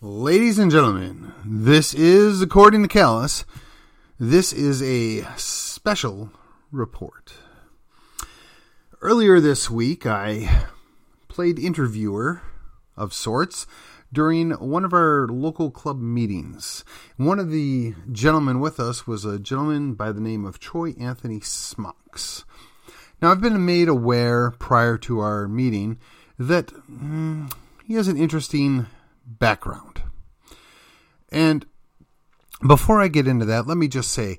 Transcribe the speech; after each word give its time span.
Ladies 0.00 0.60
and 0.60 0.70
gentlemen, 0.70 1.32
this 1.44 1.92
is, 1.92 2.40
according 2.40 2.82
to 2.82 2.88
Callus, 2.88 3.44
this 4.16 4.52
is 4.52 4.80
a 4.80 5.24
special 5.36 6.30
report. 6.70 7.32
Earlier 9.00 9.40
this 9.40 9.68
week, 9.68 10.06
I 10.06 10.66
played 11.26 11.58
interviewer 11.58 12.42
of 12.96 13.12
sorts 13.12 13.66
during 14.12 14.52
one 14.52 14.84
of 14.84 14.92
our 14.92 15.26
local 15.26 15.68
club 15.68 16.00
meetings. 16.00 16.84
One 17.16 17.40
of 17.40 17.50
the 17.50 17.96
gentlemen 18.12 18.60
with 18.60 18.78
us 18.78 19.04
was 19.04 19.24
a 19.24 19.40
gentleman 19.40 19.94
by 19.94 20.12
the 20.12 20.20
name 20.20 20.44
of 20.44 20.60
Troy 20.60 20.94
Anthony 21.00 21.40
Smocks. 21.40 22.44
Now, 23.20 23.32
I've 23.32 23.40
been 23.40 23.66
made 23.66 23.88
aware 23.88 24.52
prior 24.52 24.96
to 24.98 25.18
our 25.18 25.48
meeting 25.48 25.98
that 26.38 26.68
mm, 26.88 27.52
he 27.84 27.94
has 27.94 28.06
an 28.06 28.16
interesting 28.16 28.86
background. 29.28 30.02
And 31.30 31.66
before 32.66 33.00
I 33.00 33.08
get 33.08 33.28
into 33.28 33.44
that, 33.44 33.66
let 33.66 33.76
me 33.76 33.88
just 33.88 34.12
say, 34.12 34.38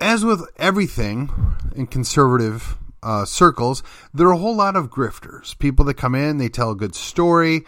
as 0.00 0.24
with 0.24 0.44
everything 0.56 1.30
in 1.76 1.86
conservative 1.86 2.76
uh, 3.02 3.24
circles, 3.24 3.82
there 4.12 4.28
are 4.28 4.32
a 4.32 4.38
whole 4.38 4.56
lot 4.56 4.76
of 4.76 4.90
grifters. 4.90 5.56
People 5.58 5.84
that 5.84 5.94
come 5.94 6.14
in, 6.14 6.38
they 6.38 6.48
tell 6.48 6.70
a 6.70 6.76
good 6.76 6.94
story. 6.94 7.64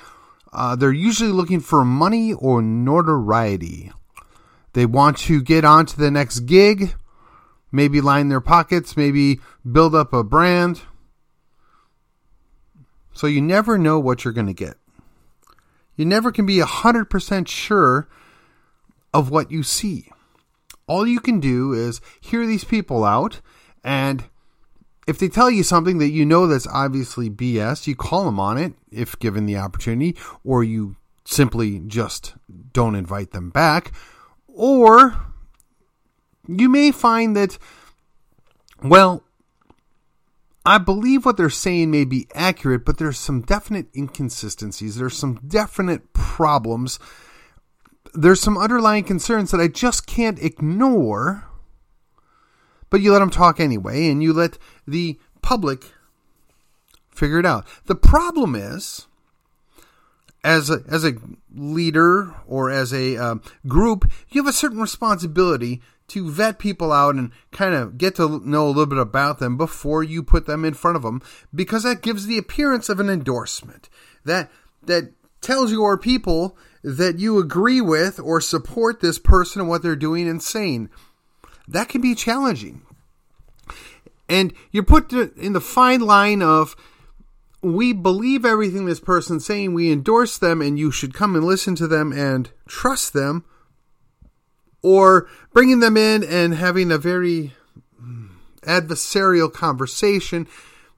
Uh, 0.52 0.74
they're 0.76 0.92
usually 0.92 1.32
looking 1.32 1.60
for 1.60 1.84
money 1.84 2.32
or 2.32 2.62
notoriety. 2.62 3.92
They 4.73 4.87
want 4.87 5.18
to 5.18 5.42
get 5.42 5.64
on 5.64 5.87
to 5.87 5.96
the 5.96 6.10
next 6.10 6.40
gig, 6.40 6.95
maybe 7.70 8.01
line 8.01 8.28
their 8.28 8.40
pockets, 8.40 8.96
maybe 8.96 9.40
build 9.70 9.95
up 9.95 10.12
a 10.12 10.24
brand. 10.24 10.82
So 13.12 13.28
you 13.28 13.40
never 13.40 13.78
know 13.78 14.01
what 14.01 14.24
you're 14.24 14.34
going 14.34 14.48
to 14.48 14.54
get. 14.54 14.74
You 15.96 16.04
never 16.04 16.32
can 16.32 16.46
be 16.46 16.58
100% 16.58 17.48
sure 17.48 18.08
of 19.12 19.30
what 19.30 19.50
you 19.50 19.62
see. 19.62 20.08
All 20.86 21.06
you 21.06 21.20
can 21.20 21.40
do 21.40 21.73
is 21.73 22.01
hear 22.20 22.46
these 22.46 22.64
people 22.64 23.04
out, 23.04 23.40
and 23.82 24.24
if 25.06 25.18
they 25.18 25.28
tell 25.28 25.51
you 25.51 25.62
something 25.62 25.98
that 25.98 26.10
you 26.10 26.24
know 26.24 26.46
that's 26.46 26.66
obviously 26.66 27.30
BS, 27.30 27.86
you 27.86 27.95
call 27.95 28.24
them 28.24 28.40
on 28.40 28.59
it 28.59 28.74
if 28.90 29.18
given 29.18 29.46
the 29.46 29.56
opportunity, 29.56 30.16
or 30.45 30.64
you 30.64 30.96
simply 31.24 31.78
just 31.80 32.34
don't 32.73 32.95
invite 32.95 33.32
them 33.32 33.51
back. 33.51 33.92
Or 34.48 35.16
you 36.46 36.68
may 36.68 36.90
find 36.90 37.36
that, 37.36 37.58
well, 38.82 39.23
I 40.66 40.79
believe 40.79 41.26
what 41.26 41.37
they're 41.37 41.51
saying 41.51 41.90
may 41.90 42.04
be 42.04 42.26
accurate, 42.34 42.84
but 42.84 42.96
there's 42.98 43.18
some 43.18 43.43
definite 43.43 43.87
inconsistencies. 43.95 44.96
There's 44.96 45.16
some 45.16 45.40
definite 45.46 46.15
problems. 46.15 46.98
There's 48.15 48.40
some 48.40 48.57
underlying 48.57 49.04
concerns 49.04 49.51
that 49.51 49.60
I 49.60 49.68
just 49.68 50.07
can't 50.07 50.42
ignore. 50.42 51.48
But 52.88 53.02
you 53.02 53.12
let 53.12 53.18
them 53.18 53.30
talk 53.30 53.60
anyway, 53.60 54.09
and 54.09 54.23
you 54.23 54.32
let 54.32 54.57
the 54.87 55.18
public 55.42 55.92
figure 57.10 57.38
it 57.38 57.46
out. 57.46 57.66
The 57.85 57.95
problem 57.95 58.54
is, 58.54 59.07
as 60.42 60.70
a, 60.70 60.82
as 60.88 61.04
a 61.04 61.15
leader 61.54 62.35
or 62.46 62.70
as 62.70 62.92
a 62.92 63.16
uh, 63.16 63.35
group, 63.66 64.10
you 64.31 64.42
have 64.42 64.48
a 64.48 64.56
certain 64.56 64.81
responsibility 64.81 65.82
to 66.09 66.31
vet 66.31 66.59
people 66.59 66.93
out 66.93 67.15
and 67.15 67.31
kind 67.50 67.75
of 67.75 67.97
get 67.97 68.16
to 68.16 68.41
know 68.47 68.66
a 68.66 68.69
little 68.69 68.87
bit 68.87 68.99
about 68.99 69.38
them 69.38 69.56
before 69.56 70.03
you 70.03 70.22
put 70.22 70.47
them 70.47 70.65
in 70.65 70.75
front 70.75 70.97
of 70.97 71.03
them 71.03 71.22
because 71.55 71.83
that 71.83 72.03
gives 72.03 72.27
the 72.27 72.38
appearance 72.38 72.88
of 72.88 73.00
an 73.00 73.09
endorsement. 73.09 73.88
That 74.25 74.50
that 74.82 75.12
tells 75.41 75.72
your 75.72 75.97
people 75.97 76.56
that 76.82 77.19
you 77.19 77.38
agree 77.38 77.81
with 77.81 78.21
or 78.21 78.41
support 78.41 79.00
this 79.00 79.19
person 79.19 79.60
and 79.60 79.69
what 79.69 79.82
they're 79.82 79.97
doing 79.97 80.28
and 80.28 80.43
saying. 80.43 80.91
That 81.66 81.88
can 81.88 82.03
be 82.03 82.15
challenging. 82.15 82.82
And 84.28 84.53
you're 84.70 84.84
put 84.84 85.12
in 85.12 85.53
the 85.54 85.60
fine 85.60 86.00
line 86.00 86.43
of 86.43 86.76
we 87.62 87.94
believe 87.94 88.44
everything 88.44 88.84
this 88.84 89.00
person's 89.00 89.47
saying 89.47 89.72
we 89.72 89.91
endorse 89.91 90.37
them 90.37 90.60
and 90.60 90.78
you 90.78 90.91
should 90.91 91.14
come 91.14 91.34
and 91.34 91.44
listen 91.44 91.75
to 91.76 91.87
them 91.87 92.12
and 92.12 92.50
trust 92.69 93.14
them 93.14 93.44
or 94.84 95.26
bringing 95.54 95.80
them 95.80 95.96
in 95.96 96.22
and 96.22 96.54
having 96.54 96.92
a 96.92 96.98
very 96.98 97.54
mm, 98.00 98.28
adversarial 98.60 99.50
conversation, 99.50 100.46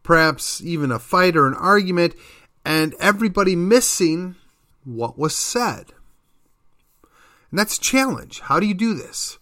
perhaps 0.03 0.61
even 0.61 0.91
a 0.91 0.99
fight 0.99 1.37
or 1.37 1.47
an 1.47 1.55
argument, 1.55 2.13
and 2.65 2.97
everybody 2.99 3.55
missing 3.55 4.35
what 4.85 5.17
was 5.17 5.37
said. 5.37 5.93
And 7.51 7.61
that's 7.61 7.79
a 7.79 7.81
challenge. 7.81 8.41
How 8.41 8.59
do 8.59 8.67
you 8.67 8.75
do 8.75 8.93
this? 8.93 9.39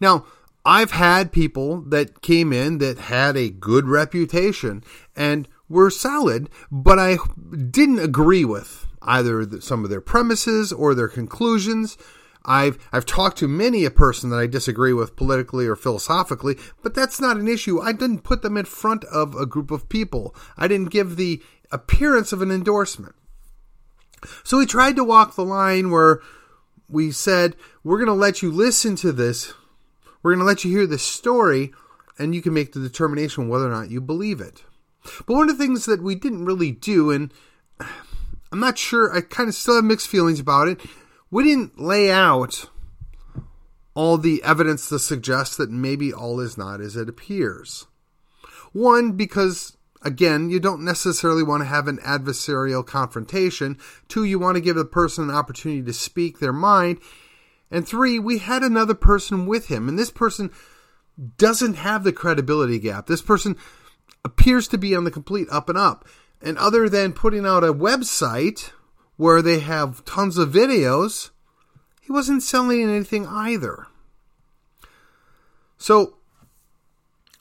Now, 0.00 0.26
I've 0.66 0.90
had 0.90 1.32
people 1.32 1.80
that 1.80 2.20
came 2.20 2.52
in 2.52 2.76
that 2.78 2.98
had 2.98 3.38
a 3.38 3.48
good 3.48 3.86
reputation 3.88 4.84
and 5.16 5.48
were 5.66 5.90
solid, 5.90 6.50
but 6.70 6.98
I 6.98 7.16
didn't 7.70 8.00
agree 8.00 8.44
with 8.44 8.86
either 9.00 9.60
some 9.62 9.82
of 9.82 9.88
their 9.88 10.02
premises 10.02 10.74
or 10.74 10.94
their 10.94 11.08
conclusions 11.08 11.96
I've 12.46 12.78
I've 12.92 13.04
talked 13.04 13.38
to 13.38 13.48
many 13.48 13.84
a 13.84 13.90
person 13.90 14.30
that 14.30 14.38
I 14.38 14.46
disagree 14.46 14.92
with 14.92 15.16
politically 15.16 15.66
or 15.66 15.76
philosophically, 15.76 16.56
but 16.82 16.94
that's 16.94 17.20
not 17.20 17.36
an 17.36 17.48
issue. 17.48 17.80
I 17.80 17.92
didn't 17.92 18.20
put 18.20 18.42
them 18.42 18.56
in 18.56 18.64
front 18.64 19.04
of 19.04 19.34
a 19.34 19.44
group 19.44 19.70
of 19.70 19.88
people. 19.88 20.34
I 20.56 20.68
didn't 20.68 20.90
give 20.90 21.16
the 21.16 21.42
appearance 21.72 22.32
of 22.32 22.40
an 22.40 22.52
endorsement. 22.52 23.16
So 24.44 24.58
we 24.58 24.66
tried 24.66 24.96
to 24.96 25.04
walk 25.04 25.34
the 25.34 25.44
line 25.44 25.90
where 25.90 26.20
we 26.88 27.10
said, 27.10 27.56
we're 27.82 27.98
going 27.98 28.06
to 28.06 28.12
let 28.14 28.42
you 28.42 28.50
listen 28.50 28.96
to 28.96 29.12
this. 29.12 29.52
We're 30.22 30.32
going 30.32 30.40
to 30.40 30.46
let 30.46 30.64
you 30.64 30.70
hear 30.70 30.86
this 30.86 31.02
story 31.02 31.72
and 32.18 32.34
you 32.34 32.40
can 32.42 32.54
make 32.54 32.72
the 32.72 32.80
determination 32.80 33.48
whether 33.48 33.66
or 33.66 33.70
not 33.70 33.90
you 33.90 34.00
believe 34.00 34.40
it. 34.40 34.64
But 35.26 35.34
one 35.34 35.50
of 35.50 35.58
the 35.58 35.62
things 35.62 35.84
that 35.86 36.02
we 36.02 36.14
didn't 36.14 36.44
really 36.44 36.72
do 36.72 37.10
and 37.10 37.32
I'm 38.52 38.60
not 38.60 38.78
sure, 38.78 39.14
I 39.14 39.22
kind 39.22 39.48
of 39.48 39.54
still 39.56 39.74
have 39.74 39.84
mixed 39.84 40.06
feelings 40.06 40.38
about 40.38 40.68
it 40.68 40.80
we 41.30 41.44
didn't 41.44 41.80
lay 41.80 42.10
out 42.10 42.68
all 43.94 44.18
the 44.18 44.42
evidence 44.42 44.88
to 44.88 44.98
suggest 44.98 45.56
that 45.58 45.70
maybe 45.70 46.12
all 46.12 46.38
is 46.40 46.58
not 46.58 46.80
as 46.80 46.96
it 46.96 47.08
appears. 47.08 47.86
One, 48.72 49.12
because 49.12 49.76
again, 50.02 50.50
you 50.50 50.60
don't 50.60 50.84
necessarily 50.84 51.42
want 51.42 51.62
to 51.62 51.68
have 51.68 51.88
an 51.88 51.98
adversarial 51.98 52.86
confrontation. 52.86 53.78
Two, 54.08 54.24
you 54.24 54.38
want 54.38 54.56
to 54.56 54.60
give 54.60 54.76
the 54.76 54.84
person 54.84 55.24
an 55.24 55.34
opportunity 55.34 55.82
to 55.82 55.92
speak 55.92 56.38
their 56.38 56.52
mind. 56.52 56.98
And 57.70 57.86
three, 57.86 58.18
we 58.18 58.38
had 58.38 58.62
another 58.62 58.94
person 58.94 59.46
with 59.46 59.66
him, 59.66 59.88
and 59.88 59.98
this 59.98 60.10
person 60.10 60.52
doesn't 61.38 61.74
have 61.74 62.04
the 62.04 62.12
credibility 62.12 62.78
gap. 62.78 63.06
This 63.06 63.22
person 63.22 63.56
appears 64.24 64.68
to 64.68 64.78
be 64.78 64.94
on 64.94 65.04
the 65.04 65.10
complete 65.10 65.48
up 65.50 65.68
and 65.68 65.78
up. 65.78 66.06
And 66.42 66.58
other 66.58 66.88
than 66.88 67.12
putting 67.12 67.46
out 67.46 67.64
a 67.64 67.72
website 67.72 68.70
where 69.16 69.42
they 69.42 69.60
have 69.60 70.04
tons 70.04 70.38
of 70.38 70.52
videos, 70.52 71.30
he 72.00 72.12
wasn't 72.12 72.42
selling 72.42 72.82
anything 72.82 73.26
either. 73.26 73.86
So 75.78 76.14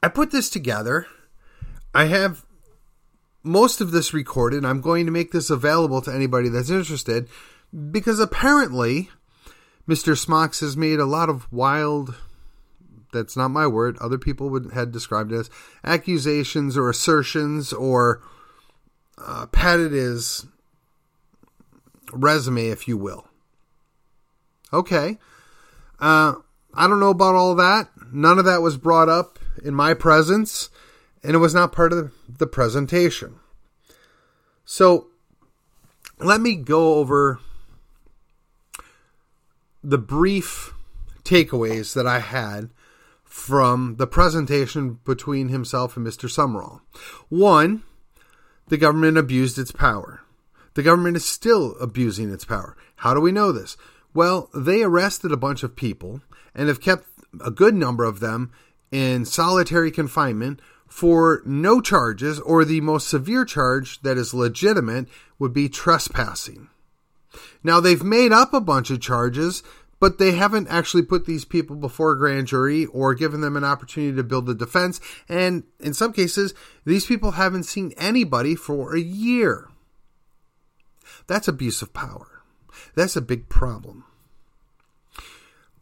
I 0.02 0.08
put 0.08 0.32
this 0.32 0.50
together. 0.50 1.08
I 1.94 2.06
have 2.06 2.46
most 3.44 3.80
of 3.82 3.92
this 3.92 4.14
recorded. 4.14 4.66
I'm 4.66 4.82
going 4.82 5.06
to 5.06 5.12
make 5.12 5.32
this 5.32 5.50
available 5.50 6.02
to 6.02 6.14
anybody 6.14 6.50
that's 6.50 6.70
interested 6.70 7.28
because 7.92 8.20
apparently 8.20 9.10
Mr. 9.88 10.18
Smocks 10.18 10.62
has 10.62 10.76
made 10.76 11.00
a 11.00 11.06
lot 11.06 11.30
of 11.30 11.52
wild 11.52 12.16
that's 13.16 13.38
not 13.38 13.48
my 13.48 13.66
word. 13.66 13.98
Other 14.00 14.18
people 14.18 14.50
would 14.50 14.74
had 14.74 14.92
described 14.92 15.32
it 15.32 15.40
as 15.40 15.50
accusations 15.84 16.78
or 16.78 16.90
assertions 16.90 17.72
or 17.72 18.22
uh, 19.18 19.46
padded 19.48 19.94
his 19.94 20.46
resume, 22.16 22.68
if 22.68 22.88
you 22.88 22.98
will. 22.98 23.28
Okay. 24.74 25.18
Uh, 26.00 26.36
I 26.74 26.88
don't 26.88 27.00
know 27.00 27.10
about 27.10 27.36
all 27.36 27.56
that. 27.56 27.90
None 28.12 28.40
of 28.40 28.46
that 28.46 28.62
was 28.62 28.78
brought 28.78 29.10
up 29.10 29.40
in 29.64 29.74
my 29.74 29.94
presence, 29.94 30.70
and 31.24 31.34
it 31.34 31.40
was 31.40 31.54
not 31.54 31.72
part 31.72 31.94
of 31.94 32.12
the 32.28 32.48
presentation. 32.48 33.36
So 34.66 35.08
let 36.20 36.42
me 36.42 36.56
go 36.56 36.96
over 36.96 37.40
the 39.84 39.98
brief 39.98 40.74
takeaways 41.24 41.94
that 41.94 42.08
I 42.08 42.20
had 42.20 42.70
from 43.24 43.98
the 43.98 44.08
presentation 44.08 45.00
between 45.06 45.50
himself 45.50 45.98
and 45.98 46.06
Mr. 46.06 46.30
Summerall. 46.30 46.82
One, 47.30 47.84
the 48.68 48.78
government 48.78 49.18
abused 49.18 49.60
its 49.60 49.72
power. 49.72 50.22
The 50.76 50.84
government 50.84 51.18
is 51.18 51.26
still 51.26 51.76
abusing 51.82 52.32
its 52.32 52.46
power. 52.46 52.78
How 52.98 53.14
do 53.14 53.22
we 53.22 53.32
know 53.32 53.52
this? 53.52 53.76
Well, 54.14 54.50
they 54.54 54.84
arrested 54.84 55.32
a 55.32 55.38
bunch 55.38 55.64
of 55.64 55.76
people 55.76 56.22
and 56.54 56.68
have 56.68 56.80
kept 56.80 57.08
a 57.44 57.52
good 57.52 57.76
number 57.76 58.04
of 58.04 58.20
them 58.20 58.52
in 58.92 59.26
solitary 59.26 59.92
confinement 59.92 60.62
for 60.88 61.42
no 61.46 61.82
charges, 61.82 62.40
or 62.40 62.64
the 62.64 62.80
most 62.80 63.10
severe 63.10 63.44
charge 63.44 64.02
that 64.02 64.18
is 64.18 64.34
legitimate 64.34 65.08
would 65.40 65.52
be 65.52 65.68
trespassing. 65.68 66.70
Now, 67.64 67.80
they've 67.80 68.04
made 68.04 68.32
up 68.32 68.54
a 68.54 68.62
bunch 68.62 68.92
of 68.92 69.02
charges, 69.02 69.64
but 70.00 70.20
they 70.20 70.34
haven't 70.34 70.68
actually 70.70 71.04
put 71.04 71.26
these 71.26 71.44
people 71.44 71.76
before 71.76 72.12
a 72.12 72.18
grand 72.18 72.48
jury 72.48 72.86
or 72.86 73.16
given 73.16 73.42
them 73.42 73.58
an 73.58 73.64
opportunity 73.64 74.16
to 74.16 74.24
build 74.24 74.50
a 74.50 74.54
defense. 74.54 75.02
And 75.28 75.64
in 75.80 75.94
some 75.94 76.14
cases, 76.14 76.54
these 76.86 77.06
people 77.06 77.32
haven't 77.32 77.64
seen 77.64 77.94
anybody 77.98 78.56
for 78.56 78.96
a 78.96 79.02
year. 79.02 79.68
That's 81.28 81.48
abuse 81.48 81.82
of 81.82 81.94
power. 81.94 82.42
That's 82.96 83.16
a 83.16 83.22
big 83.22 83.50
problem. 83.50 84.06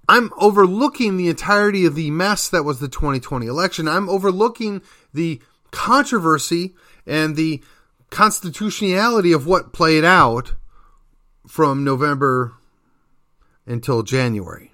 I'm 0.07 0.31
overlooking 0.37 1.15
the 1.15 1.29
entirety 1.29 1.85
of 1.85 1.95
the 1.95 2.11
mess 2.11 2.49
that 2.49 2.65
was 2.65 2.79
the 2.79 2.89
2020 2.89 3.47
election. 3.47 3.87
I'm 3.87 4.09
overlooking 4.09 4.81
the 5.13 5.41
controversy 5.71 6.75
and 7.07 7.35
the 7.35 7.63
constitutionality 8.09 9.31
of 9.31 9.47
what 9.47 9.73
played 9.73 10.03
out 10.03 10.53
from 11.47 11.83
November 11.83 12.53
until 13.65 14.03
January. 14.03 14.71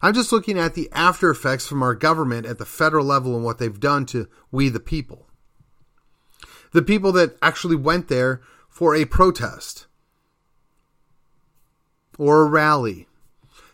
I'm 0.00 0.14
just 0.14 0.30
looking 0.30 0.58
at 0.58 0.74
the 0.74 0.88
after 0.92 1.30
effects 1.30 1.66
from 1.66 1.82
our 1.82 1.94
government 1.94 2.46
at 2.46 2.58
the 2.58 2.64
federal 2.64 3.04
level 3.04 3.34
and 3.34 3.44
what 3.44 3.58
they've 3.58 3.80
done 3.80 4.06
to 4.06 4.28
we 4.50 4.68
the 4.68 4.80
people. 4.80 5.26
The 6.72 6.82
people 6.82 7.12
that 7.12 7.36
actually 7.42 7.76
went 7.76 8.08
there 8.08 8.40
for 8.78 8.94
a 8.94 9.04
protest 9.04 9.88
or 12.16 12.42
a 12.42 12.46
rally. 12.46 13.08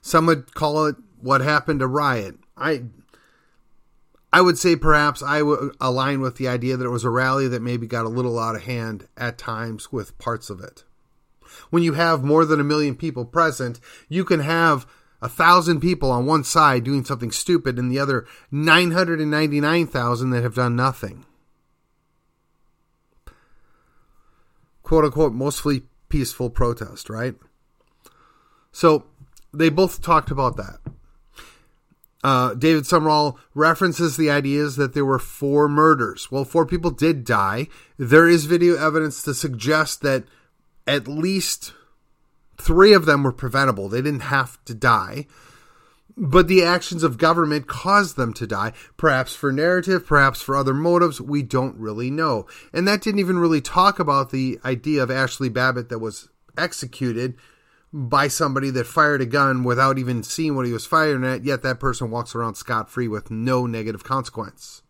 Some 0.00 0.24
would 0.24 0.54
call 0.54 0.86
it 0.86 0.96
what 1.20 1.42
happened 1.42 1.82
a 1.82 1.86
riot. 1.86 2.36
I 2.56 2.84
I 4.32 4.40
would 4.40 4.56
say 4.56 4.76
perhaps 4.76 5.22
I 5.22 5.42
would 5.42 5.76
align 5.78 6.22
with 6.22 6.36
the 6.36 6.48
idea 6.48 6.78
that 6.78 6.86
it 6.86 6.88
was 6.88 7.04
a 7.04 7.10
rally 7.10 7.48
that 7.48 7.60
maybe 7.60 7.86
got 7.86 8.06
a 8.06 8.08
little 8.08 8.38
out 8.38 8.56
of 8.56 8.62
hand 8.62 9.06
at 9.14 9.36
times 9.36 9.92
with 9.92 10.16
parts 10.16 10.48
of 10.48 10.60
it 10.60 10.84
when 11.68 11.82
you 11.82 11.92
have 11.92 12.24
more 12.24 12.46
than 12.46 12.58
a 12.58 12.64
million 12.64 12.96
people 12.96 13.24
present, 13.24 13.78
you 14.08 14.24
can 14.24 14.40
have 14.40 14.86
a 15.20 15.28
thousand 15.28 15.80
people 15.80 16.10
on 16.10 16.26
one 16.26 16.42
side 16.42 16.82
doing 16.82 17.04
something 17.04 17.30
stupid 17.30 17.78
and 17.78 17.92
the 17.92 17.98
other 17.98 18.26
999,000 18.50 20.30
that 20.30 20.42
have 20.42 20.54
done 20.54 20.74
nothing. 20.74 21.24
Quote 24.84 25.04
unquote, 25.04 25.32
mostly 25.32 25.82
peaceful 26.08 26.50
protest, 26.50 27.10
right? 27.10 27.34
So 28.70 29.06
they 29.52 29.70
both 29.70 30.00
talked 30.00 30.30
about 30.30 30.56
that. 30.56 30.78
Uh, 32.22 32.54
David 32.54 32.84
Sumrall 32.84 33.36
references 33.54 34.16
the 34.16 34.30
ideas 34.30 34.76
that 34.76 34.94
there 34.94 35.04
were 35.04 35.18
four 35.18 35.68
murders. 35.68 36.30
Well, 36.30 36.44
four 36.44 36.64
people 36.64 36.90
did 36.90 37.24
die. 37.24 37.68
There 37.98 38.28
is 38.28 38.44
video 38.44 38.76
evidence 38.76 39.22
to 39.24 39.34
suggest 39.34 40.00
that 40.02 40.24
at 40.86 41.08
least 41.08 41.72
three 42.56 42.94
of 42.94 43.04
them 43.04 43.24
were 43.24 43.32
preventable. 43.32 43.88
They 43.88 44.00
didn't 44.00 44.20
have 44.20 44.62
to 44.64 44.74
die. 44.74 45.26
But 46.16 46.46
the 46.46 46.62
actions 46.62 47.02
of 47.02 47.18
government 47.18 47.66
caused 47.66 48.16
them 48.16 48.32
to 48.34 48.46
die, 48.46 48.72
perhaps 48.96 49.34
for 49.34 49.50
narrative, 49.50 50.06
perhaps 50.06 50.40
for 50.40 50.54
other 50.54 50.74
motives. 50.74 51.20
We 51.20 51.42
don't 51.42 51.76
really 51.76 52.10
know. 52.10 52.46
And 52.72 52.86
that 52.86 53.00
didn't 53.00 53.18
even 53.18 53.38
really 53.38 53.60
talk 53.60 53.98
about 53.98 54.30
the 54.30 54.60
idea 54.64 55.02
of 55.02 55.10
Ashley 55.10 55.48
Babbitt 55.48 55.88
that 55.88 55.98
was 55.98 56.28
executed 56.56 57.34
by 57.92 58.28
somebody 58.28 58.70
that 58.70 58.86
fired 58.86 59.20
a 59.20 59.26
gun 59.26 59.62
without 59.64 59.98
even 59.98 60.22
seeing 60.22 60.56
what 60.56 60.66
he 60.66 60.72
was 60.72 60.86
firing 60.86 61.24
at, 61.24 61.44
yet 61.44 61.62
that 61.62 61.78
person 61.78 62.10
walks 62.10 62.34
around 62.34 62.56
scot 62.56 62.90
free 62.90 63.08
with 63.08 63.30
no 63.30 63.66
negative 63.66 64.02
consequence. 64.02 64.82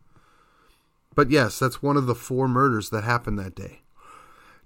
But 1.14 1.30
yes, 1.30 1.58
that's 1.58 1.82
one 1.82 1.96
of 1.96 2.06
the 2.06 2.14
four 2.14 2.48
murders 2.48 2.90
that 2.90 3.04
happened 3.04 3.38
that 3.38 3.54
day. 3.54 3.82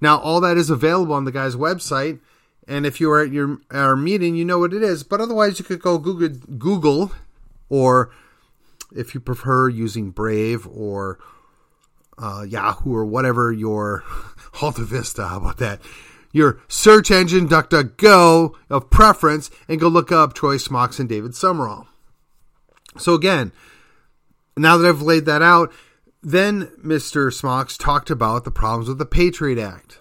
Now, 0.00 0.18
all 0.18 0.40
that 0.40 0.56
is 0.56 0.70
available 0.70 1.14
on 1.14 1.24
the 1.24 1.32
guy's 1.32 1.56
website. 1.56 2.20
And 2.68 2.84
if 2.84 3.00
you 3.00 3.10
are 3.10 3.22
at 3.22 3.32
your 3.32 3.58
our 3.70 3.96
meeting, 3.96 4.36
you 4.36 4.44
know 4.44 4.58
what 4.58 4.74
it 4.74 4.82
is. 4.82 5.02
But 5.02 5.20
otherwise, 5.20 5.58
you 5.58 5.64
could 5.64 5.80
go 5.80 5.98
Google, 5.98 6.28
Google 6.58 7.12
or 7.68 8.10
if 8.94 9.14
you 9.14 9.20
prefer 9.20 9.68
using 9.68 10.10
Brave 10.10 10.66
or 10.66 11.18
uh, 12.16 12.44
Yahoo 12.46 12.94
or 12.94 13.04
whatever 13.04 13.52
your 13.52 14.04
Alta 14.62 14.84
Vista, 14.84 15.28
how 15.28 15.38
about 15.38 15.58
that? 15.58 15.80
Your 16.32 16.60
search 16.68 17.10
engine, 17.10 17.48
DuckDuckGo 17.48 18.54
of 18.68 18.90
preference, 18.90 19.50
and 19.66 19.80
go 19.80 19.88
look 19.88 20.12
up 20.12 20.34
Troy 20.34 20.58
Smocks 20.58 20.98
and 20.98 21.08
David 21.08 21.32
Sumrall. 21.32 21.86
So 22.98 23.14
again, 23.14 23.52
now 24.56 24.76
that 24.76 24.88
I've 24.88 25.02
laid 25.02 25.24
that 25.24 25.42
out, 25.42 25.72
then 26.22 26.66
Mr. 26.84 27.32
Smocks 27.32 27.78
talked 27.78 28.10
about 28.10 28.44
the 28.44 28.50
problems 28.50 28.88
with 28.88 28.98
the 28.98 29.06
Patriot 29.06 29.58
Act. 29.58 30.00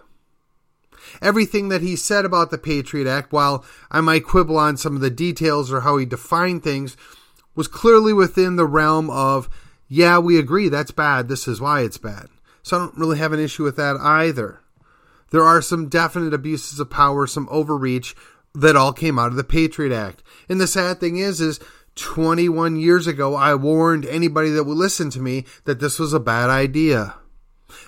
Everything 1.22 1.70
that 1.70 1.82
he 1.82 1.96
said 1.96 2.26
about 2.26 2.52
the 2.52 2.58
Patriot 2.58 3.08
Act, 3.08 3.32
while 3.32 3.66
I 3.90 4.02
might 4.02 4.24
quibble 4.24 4.58
on 4.58 4.78
some 4.78 4.96
of 4.96 5.02
the 5.02 5.10
details 5.10 5.72
or 5.72 5.82
how 5.82 5.98
he 5.98 6.06
defined 6.06 6.64
things, 6.64 6.96
was 7.56 7.68
clearly 7.68 8.14
within 8.14 8.56
the 8.56 8.66
realm 8.66 9.10
of, 9.10 9.50
yeah, 9.88 10.20
we 10.20 10.38
agree, 10.38 10.70
that's 10.70 10.92
bad, 10.92 11.28
this 11.28 11.48
is 11.48 11.60
why 11.60 11.82
it's 11.82 11.98
bad. 11.98 12.28
So 12.62 12.78
I 12.78 12.80
don't 12.80 12.98
really 12.98 13.18
have 13.18 13.34
an 13.34 13.40
issue 13.40 13.64
with 13.64 13.78
that 13.78 13.98
either. 13.98 14.62
There 15.32 15.44
are 15.44 15.62
some 15.62 15.90
definite 15.90 16.34
abuses 16.34 16.80
of 16.80 16.90
power, 16.90 17.28
some 17.28 17.48
overreach 17.50 18.16
that 18.54 18.76
all 18.76 18.94
came 18.94 19.20
out 19.20 19.28
of 19.28 19.36
the 19.36 19.44
Patriot 19.44 19.94
Act. 19.96 20.24
And 20.48 20.60
the 20.60 20.68
sad 20.68 21.00
thing 21.00 21.18
is, 21.18 21.42
is 21.42 21.60
21 21.96 22.78
years 22.78 23.08
ago, 23.08 23.36
I 23.36 23.56
warned 23.56 24.06
anybody 24.06 24.50
that 24.52 24.64
would 24.64 24.78
listen 24.78 25.10
to 25.12 25.20
me 25.20 25.46
that 25.66 25.80
this 25.80 26.00
was 26.00 26.14
a 26.14 26.20
bad 26.20 26.50
idea. 26.50 27.16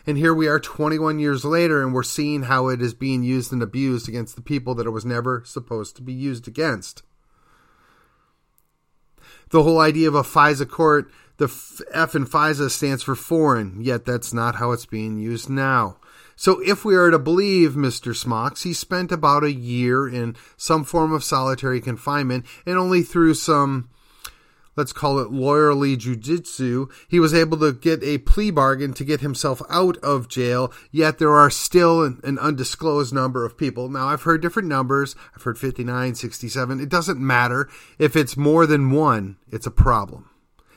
And 0.05 0.17
here 0.17 0.33
we 0.33 0.47
are 0.47 0.59
21 0.59 1.19
years 1.19 1.45
later, 1.45 1.81
and 1.81 1.93
we're 1.93 2.03
seeing 2.03 2.43
how 2.43 2.67
it 2.67 2.81
is 2.81 2.93
being 2.93 3.23
used 3.23 3.51
and 3.53 3.61
abused 3.61 4.07
against 4.07 4.35
the 4.35 4.41
people 4.41 4.75
that 4.75 4.87
it 4.87 4.91
was 4.91 5.05
never 5.05 5.43
supposed 5.45 5.95
to 5.95 6.01
be 6.01 6.13
used 6.13 6.47
against. 6.47 7.03
The 9.49 9.63
whole 9.63 9.79
idea 9.79 10.07
of 10.07 10.15
a 10.15 10.23
FISA 10.23 10.69
court, 10.69 11.11
the 11.37 11.45
F 11.91 12.15
in 12.15 12.25
FISA 12.25 12.69
stands 12.69 13.03
for 13.03 13.15
foreign, 13.15 13.81
yet 13.81 14.05
that's 14.05 14.33
not 14.33 14.55
how 14.55 14.71
it's 14.71 14.85
being 14.85 15.17
used 15.17 15.49
now. 15.49 15.97
So, 16.35 16.61
if 16.61 16.85
we 16.85 16.95
are 16.95 17.11
to 17.11 17.19
believe 17.19 17.71
Mr. 17.71 18.15
Smocks, 18.15 18.63
he 18.63 18.73
spent 18.73 19.11
about 19.11 19.43
a 19.43 19.51
year 19.51 20.07
in 20.07 20.37
some 20.55 20.85
form 20.85 21.11
of 21.11 21.23
solitary 21.23 21.81
confinement 21.81 22.45
and 22.65 22.77
only 22.77 23.01
through 23.01 23.33
some 23.33 23.89
let's 24.79 24.93
call 24.93 25.19
it 25.19 25.29
lawyerly 25.29 25.97
jujitsu, 25.97 26.89
he 27.09 27.19
was 27.19 27.33
able 27.33 27.57
to 27.57 27.73
get 27.73 28.01
a 28.01 28.17
plea 28.19 28.49
bargain 28.49 28.93
to 28.93 29.03
get 29.03 29.19
himself 29.19 29.61
out 29.69 29.97
of 29.97 30.29
jail, 30.29 30.71
yet 30.89 31.17
there 31.19 31.35
are 31.35 31.49
still 31.49 32.01
an, 32.01 32.21
an, 32.23 32.39
undisclosed 32.39 33.13
number 33.13 33.45
of 33.45 33.57
people. 33.57 33.89
Now, 33.89 34.07
I've 34.07 34.21
heard 34.21 34.41
different 34.41 34.69
numbers. 34.69 35.17
I've 35.35 35.43
heard 35.43 35.59
59, 35.59 36.15
67. 36.15 36.79
It 36.79 36.87
doesn't 36.87 37.19
matter. 37.19 37.67
If 37.99 38.15
it's 38.15 38.37
more 38.37 38.65
than 38.65 38.91
one, 38.91 39.35
it's 39.51 39.67
a 39.67 39.71
problem. 39.71 40.28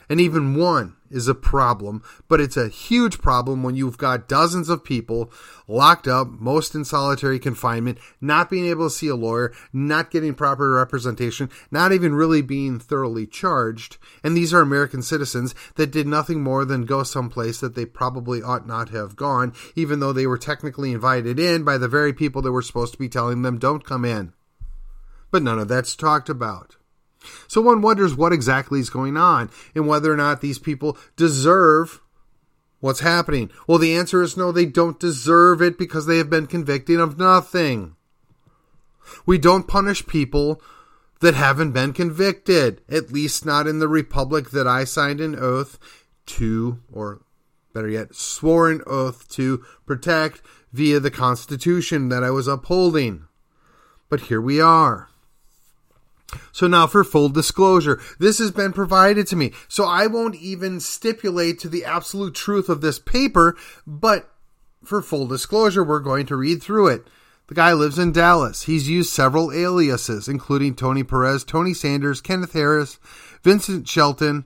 And 0.09 0.19
even 0.19 0.55
one 0.55 0.95
is 1.09 1.27
a 1.27 1.35
problem, 1.35 2.01
but 2.27 2.41
it's 2.41 2.57
a 2.57 2.67
huge 2.67 3.19
problem 3.19 3.61
when 3.61 3.75
you've 3.75 3.97
got 3.97 4.27
dozens 4.27 4.67
of 4.67 4.83
people 4.83 5.31
locked 5.67 6.07
up, 6.07 6.27
most 6.27 6.73
in 6.75 6.83
solitary 6.83 7.39
confinement, 7.39 7.99
not 8.19 8.49
being 8.49 8.65
able 8.65 8.87
to 8.87 8.95
see 8.95 9.07
a 9.07 9.15
lawyer, 9.15 9.53
not 9.71 10.11
getting 10.11 10.33
proper 10.33 10.71
representation, 10.71 11.49
not 11.69 11.91
even 11.91 12.15
really 12.15 12.41
being 12.41 12.79
thoroughly 12.79 13.27
charged. 13.27 13.97
And 14.23 14.35
these 14.35 14.53
are 14.53 14.61
American 14.61 15.01
citizens 15.01 15.53
that 15.75 15.91
did 15.91 16.07
nothing 16.07 16.41
more 16.41 16.65
than 16.65 16.85
go 16.85 17.03
someplace 17.03 17.59
that 17.59 17.75
they 17.75 17.85
probably 17.85 18.41
ought 18.41 18.67
not 18.67 18.89
have 18.89 19.15
gone, 19.15 19.53
even 19.75 19.99
though 19.99 20.13
they 20.13 20.27
were 20.27 20.37
technically 20.37 20.91
invited 20.91 21.39
in 21.39 21.63
by 21.63 21.77
the 21.77 21.87
very 21.87 22.11
people 22.11 22.41
that 22.41 22.51
were 22.51 22.61
supposed 22.61 22.93
to 22.93 22.99
be 22.99 23.09
telling 23.09 23.43
them 23.43 23.59
don't 23.59 23.85
come 23.85 24.03
in. 24.03 24.33
But 25.31 25.43
none 25.43 25.59
of 25.59 25.67
that's 25.67 25.95
talked 25.95 26.29
about. 26.29 26.75
So 27.47 27.61
one 27.61 27.81
wonders 27.81 28.15
what 28.15 28.33
exactly 28.33 28.79
is 28.79 28.89
going 28.89 29.17
on 29.17 29.49
and 29.75 29.87
whether 29.87 30.11
or 30.11 30.17
not 30.17 30.41
these 30.41 30.59
people 30.59 30.97
deserve 31.15 32.01
what's 32.79 32.99
happening. 32.99 33.49
Well, 33.67 33.77
the 33.77 33.95
answer 33.95 34.21
is 34.21 34.35
no, 34.35 34.51
they 34.51 34.65
don't 34.65 34.99
deserve 34.99 35.61
it 35.61 35.77
because 35.77 36.05
they 36.05 36.17
have 36.17 36.29
been 36.29 36.47
convicted 36.47 36.99
of 36.99 37.17
nothing. 37.17 37.95
We 39.25 39.37
don't 39.37 39.67
punish 39.67 40.05
people 40.05 40.61
that 41.21 41.33
haven't 41.33 41.71
been 41.71 41.93
convicted, 41.93 42.81
at 42.89 43.11
least 43.11 43.45
not 43.45 43.67
in 43.67 43.79
the 43.79 43.87
republic 43.87 44.49
that 44.51 44.67
I 44.67 44.83
signed 44.83 45.21
an 45.21 45.37
oath 45.39 45.79
to, 46.25 46.79
or 46.91 47.21
better 47.73 47.87
yet, 47.87 48.15
swore 48.15 48.69
an 48.69 48.81
oath 48.85 49.29
to 49.29 49.63
protect 49.85 50.41
via 50.73 50.99
the 50.99 51.11
Constitution 51.11 52.09
that 52.09 52.23
I 52.23 52.31
was 52.31 52.47
upholding. 52.47 53.27
But 54.09 54.21
here 54.21 54.41
we 54.41 54.59
are. 54.59 55.09
So 56.51 56.67
now 56.67 56.87
for 56.87 57.03
full 57.03 57.29
disclosure, 57.29 58.01
this 58.19 58.39
has 58.39 58.51
been 58.51 58.73
provided 58.73 59.27
to 59.27 59.35
me. 59.35 59.51
So 59.67 59.85
I 59.85 60.07
won't 60.07 60.35
even 60.35 60.79
stipulate 60.79 61.59
to 61.59 61.69
the 61.69 61.85
absolute 61.85 62.35
truth 62.35 62.69
of 62.69 62.81
this 62.81 62.99
paper, 62.99 63.55
but 63.85 64.29
for 64.83 65.01
full 65.01 65.27
disclosure, 65.27 65.83
we're 65.83 65.99
going 65.99 66.25
to 66.27 66.35
read 66.35 66.61
through 66.61 66.87
it. 66.87 67.07
The 67.47 67.55
guy 67.55 67.73
lives 67.73 67.99
in 67.99 68.11
Dallas. 68.11 68.63
He's 68.63 68.89
used 68.89 69.11
several 69.11 69.51
aliases, 69.51 70.27
including 70.27 70.75
Tony 70.75 71.03
Perez, 71.03 71.43
Tony 71.43 71.73
Sanders, 71.73 72.21
Kenneth 72.21 72.53
Harris, 72.53 72.99
Vincent 73.43 73.87
Shelton. 73.87 74.45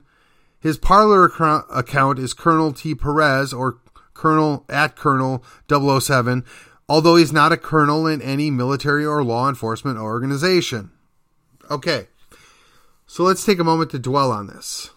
His 0.60 0.78
Parler 0.78 1.24
account 1.24 2.18
is 2.18 2.34
Colonel 2.34 2.72
T. 2.72 2.94
Perez 2.94 3.52
or 3.52 3.78
Colonel 4.14 4.64
at 4.68 4.96
Colonel 4.96 5.44
007 5.70 6.44
although 6.88 7.16
he's 7.16 7.32
not 7.32 7.52
a 7.52 7.56
colonel 7.56 8.06
in 8.06 8.22
any 8.22 8.50
military 8.50 9.04
or 9.04 9.22
law 9.22 9.48
enforcement 9.48 9.98
organization. 9.98 10.90
Okay, 11.70 12.08
so 13.06 13.24
let's 13.24 13.44
take 13.44 13.58
a 13.58 13.64
moment 13.64 13.90
to 13.90 13.98
dwell 13.98 14.32
on 14.32 14.46
this. 14.46 14.90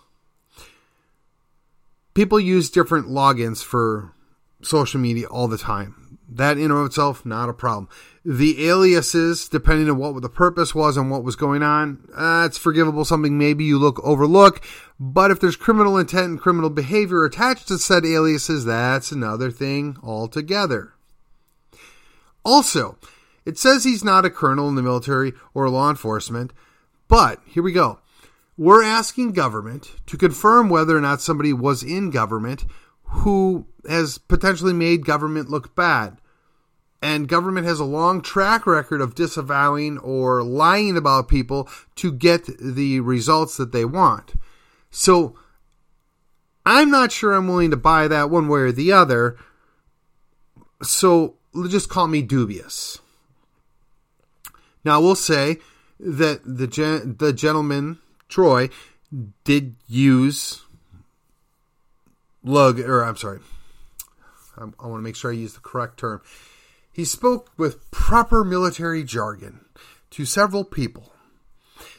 People 2.14 2.40
use 2.40 2.70
different 2.70 3.08
logins 3.08 3.64
for 3.64 4.14
social 4.62 5.00
media 5.00 5.28
all 5.28 5.48
the 5.48 5.58
time. 5.58 6.18
That 6.30 6.58
in 6.58 6.72
and 6.72 6.80
of 6.80 6.86
itself, 6.86 7.26
not 7.26 7.50
a 7.50 7.54
problem. 7.54 7.90
The 8.24 8.68
aliases, 8.68 9.50
depending 9.50 9.90
on 9.90 9.98
what 9.98 10.22
the 10.22 10.30
purpose 10.30 10.74
was 10.74 10.96
and 10.96 11.12
what 11.12 11.26
was 11.26 11.36
going 11.36 11.62
on, 11.62 12.08
uh, 12.16 12.44
it's 12.46 12.58
forgivable. 12.58 13.04
Something 13.04 13.38
maybe 13.38 13.66
you 13.66 13.78
look 13.78 14.00
overlook. 14.02 14.64
But 14.98 15.32
if 15.32 15.42
there's 15.42 15.58
criminal 15.58 15.98
intent 15.98 16.26
and 16.28 16.40
criminal 16.40 16.70
behavior 16.70 17.26
attached 17.26 17.68
to 17.68 17.78
said 17.78 18.06
aliases, 18.06 18.64
that's 18.64 19.12
another 19.12 19.52
thing 19.52 19.98
altogether. 20.02 20.94
Also, 22.46 22.98
it 23.46 23.58
says 23.58 23.84
he's 23.84 24.04
not 24.04 24.26
a 24.26 24.30
colonel 24.30 24.70
in 24.70 24.76
the 24.76 24.84
military 24.84 25.34
or 25.54 25.70
law 25.70 25.90
enforcement, 25.90 26.54
but 27.08 27.40
here 27.46 27.64
we 27.64 27.72
go. 27.72 28.00
We're 28.58 28.84
asking 28.84 29.32
government 29.32 29.92
to 30.08 30.18
confirm 30.18 30.70
whether 30.70 30.96
or 30.96 31.02
not 31.02 31.22
somebody 31.22 31.54
was 31.54 31.84
in 31.84 32.12
government 32.12 32.66
who 33.04 33.66
has 33.90 34.18
potentially 34.18 34.74
made 34.74 35.06
government 35.06 35.50
look 35.50 35.76
bad. 35.76 36.18
And 37.02 37.28
government 37.28 37.66
has 37.66 37.80
a 37.80 37.86
long 37.86 38.22
track 38.22 38.68
record 38.68 39.02
of 39.02 39.16
disavowing 39.16 39.98
or 39.98 40.44
lying 40.44 40.96
about 40.96 41.28
people 41.28 41.68
to 41.96 42.12
get 42.12 42.46
the 42.60 43.00
results 43.00 43.58
that 43.58 43.72
they 43.72 43.86
want. 43.86 44.34
So 44.92 45.36
I'm 46.64 46.92
not 46.92 47.12
sure 47.12 47.34
I'm 47.34 47.48
willing 47.48 47.72
to 47.72 47.78
buy 47.78 48.08
that 48.08 48.30
one 48.30 48.48
way 48.48 48.60
or 48.60 48.72
the 48.72 48.92
other. 48.92 49.38
So 50.84 51.38
just 51.68 51.90
call 51.90 52.08
me 52.08 52.22
dubious. 52.22 53.00
Now 54.84 55.02
we'll 55.02 55.16
say 55.16 55.58
that 56.00 56.42
the 56.46 56.68
gen- 56.68 57.16
the 57.20 57.34
gentleman 57.34 58.00
Troy 58.30 58.70
did 59.44 59.76
use 59.88 60.64
lug 62.44 62.80
or 62.80 63.04
I'm 63.04 63.18
sorry. 63.18 63.40
I, 64.58 64.64
I 64.64 64.88
want 64.88 65.00
to 65.00 65.04
make 65.04 65.16
sure 65.16 65.32
I 65.32 65.36
use 65.36 65.54
the 65.54 65.60
correct 65.60 66.00
term. 66.00 66.22
He 66.92 67.06
spoke 67.06 67.52
with 67.58 67.90
proper 67.92 68.44
military 68.44 69.04
jargon 69.04 69.66
to 70.12 70.26
several 70.26 70.64
people. 70.64 71.14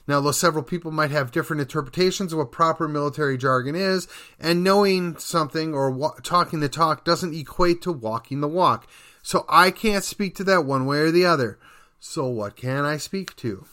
Now, 0.06 0.20
though 0.20 0.32
several 0.32 0.64
people 0.64 0.90
might 0.90 1.12
have 1.12 1.30
different 1.30 1.62
interpretations 1.62 2.32
of 2.32 2.38
what 2.38 2.50
proper 2.50 2.88
military 2.88 3.38
jargon 3.38 3.76
is, 3.76 4.08
and 4.38 4.64
knowing 4.64 5.16
something 5.16 5.74
or 5.74 5.90
wa- 5.90 6.16
talking 6.22 6.60
the 6.60 6.68
talk 6.68 7.04
doesn't 7.04 7.34
equate 7.34 7.82
to 7.82 7.92
walking 7.92 8.40
the 8.40 8.48
walk. 8.48 8.88
So 9.22 9.44
I 9.48 9.70
can't 9.70 10.02
speak 10.02 10.34
to 10.36 10.44
that 10.44 10.64
one 10.64 10.86
way 10.86 10.98
or 10.98 11.12
the 11.12 11.24
other. 11.24 11.58
So 12.04 12.26
what 12.26 12.56
can 12.56 12.84
I 12.84 12.96
speak 12.96 13.36
to? 13.36 13.64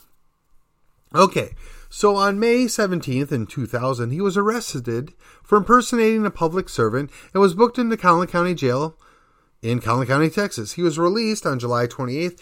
Okay, 1.15 1.55
so 1.89 2.15
on 2.15 2.39
May 2.39 2.65
17th 2.65 3.31
in 3.31 3.48
2000, 3.48 4.12
he 4.12 4.21
was 4.21 4.38
arrested 4.38 5.13
for 5.43 5.57
impersonating 5.57 6.27
a 6.27 6.31
public 6.31 6.69
servant 6.69 7.09
and 7.33 7.41
was 7.41 7.55
booked 7.55 7.79
into 7.79 7.98
Collin 7.98 8.27
County 8.27 8.53
Jail 8.53 8.95
in 9.63 9.81
Collin 9.81 10.05
County, 10.05 10.29
Texas. 10.29 10.74
He 10.74 10.83
was 10.83 11.00
released 11.00 11.48
on 11.48 11.57
July 11.57 11.88
28th, 11.88 12.39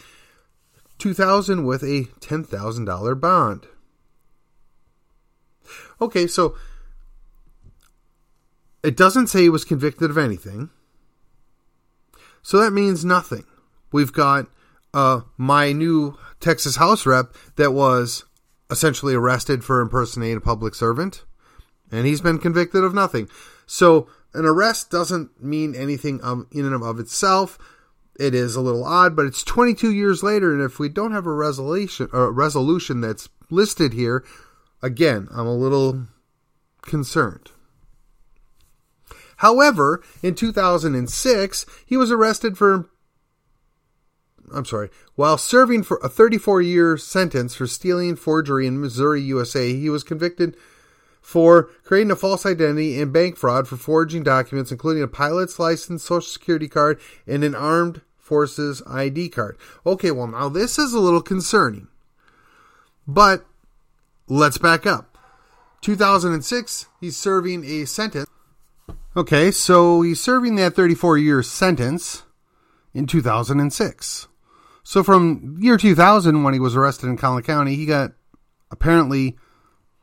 2000 0.98 1.64
with 1.64 1.84
a 1.84 2.10
$10,000 2.20 3.22
bond. 3.22 3.68
Okay, 6.02 6.28
so 6.28 6.58
it 8.84 8.98
doesn't 8.98 9.28
say 9.28 9.44
he 9.44 9.50
was 9.50 9.64
convicted 9.64 10.10
of 10.10 10.18
anything. 10.18 10.70
So 12.44 12.58
that 12.58 12.74
means 12.74 13.06
nothing. 13.06 13.46
We've 13.94 14.12
got 14.12 14.48
uh, 14.94 15.22
my 15.38 15.72
new 15.72 16.18
Texas 16.40 16.78
House 16.78 17.06
rep 17.06 17.34
that 17.56 17.72
was 17.72 18.26
essentially 18.70 19.16
arrested 19.16 19.64
for 19.64 19.82
impersonating 19.82 20.38
a 20.38 20.42
public 20.42 20.76
servant, 20.76 21.24
and 21.92 22.06
he's 22.06 22.22
been 22.22 22.40
convicted 22.40 22.84
of 22.84 22.94
nothing. 22.94 23.30
So 23.66 24.08
an 24.34 24.46
arrest 24.46 24.92
doesn't 24.92 25.42
mean 25.44 25.76
anything 25.76 26.20
in 26.52 26.66
and 26.66 26.84
of 26.84 27.00
itself. 27.00 27.58
It 28.20 28.34
is 28.34 28.56
a 28.56 28.62
little 28.62 28.84
odd, 28.84 29.16
but 29.16 29.26
it's 29.26 29.44
22 29.44 29.92
years 29.92 30.24
later, 30.24 30.54
and 30.54 30.62
if 30.62 30.80
we 30.80 30.90
don't 30.90 31.12
have 31.12 31.28
a 31.28 31.34
resolution, 31.34 32.10
a 32.12 32.32
resolution 32.32 33.02
that's 33.02 33.30
listed 33.50 33.94
here, 33.94 34.26
again, 34.82 35.28
I'm 35.32 35.48
a 35.48 35.56
little 35.56 36.08
concerned. 36.82 37.52
However, 39.38 40.04
in 40.24 40.34
2006, 40.34 41.66
he 41.86 41.96
was 41.96 42.12
arrested 42.12 42.58
for 42.58 42.90
I'm 44.54 44.66
sorry, 44.66 44.90
while 45.16 45.38
serving 45.38 45.84
for 45.84 45.98
a 45.98 46.10
34 46.10 46.62
year 46.62 46.98
sentence 46.98 47.56
for 47.56 47.68
stealing 47.68 48.16
forgery 48.16 48.66
in 48.66 48.80
Missouri, 48.80 49.22
USA, 49.24 49.74
he 49.74 49.90
was 49.90 50.04
convicted 50.04 50.56
for 51.22 51.64
creating 51.84 52.12
a 52.12 52.16
false 52.16 52.46
identity 52.46 53.02
and 53.02 53.12
bank 53.12 53.36
fraud 53.36 53.68
for 53.68 53.76
forging 53.76 54.24
documents, 54.24 54.72
including 54.72 55.04
a 55.04 55.08
pilot's 55.08 55.60
license, 55.60 56.04
social 56.04 56.22
security 56.22 56.70
card, 56.70 57.00
and 57.26 57.44
an 57.44 57.54
armed 57.54 58.02
forces 58.18 58.82
ID 58.88 59.30
card. 59.30 59.58
Okay, 59.86 60.12
well, 60.12 60.28
now 60.28 60.48
this 60.48 60.80
is 60.80 60.94
a 60.94 61.00
little 61.00 61.22
concerning. 61.22 61.90
But 63.06 63.46
let's 64.28 64.58
back 64.58 64.86
up. 64.86 65.18
2006, 65.82 66.88
he's 67.02 67.18
serving 67.18 67.66
a 67.66 67.86
sentence. 67.86 68.30
Okay, 69.16 69.52
so 69.52 70.02
he's 70.02 70.22
serving 70.22 70.56
that 70.56 70.76
34 70.76 71.18
year 71.18 71.44
sentence 71.44 72.24
in 72.94 73.06
2006. 73.06 74.28
So 74.88 75.04
from 75.04 75.58
year 75.60 75.76
2000, 75.76 76.44
when 76.44 76.54
he 76.54 76.62
was 76.62 76.74
arrested 76.74 77.10
in 77.10 77.18
Collin 77.18 77.44
County, 77.44 77.76
he 77.76 77.86
got 77.86 78.14
apparently 78.72 79.38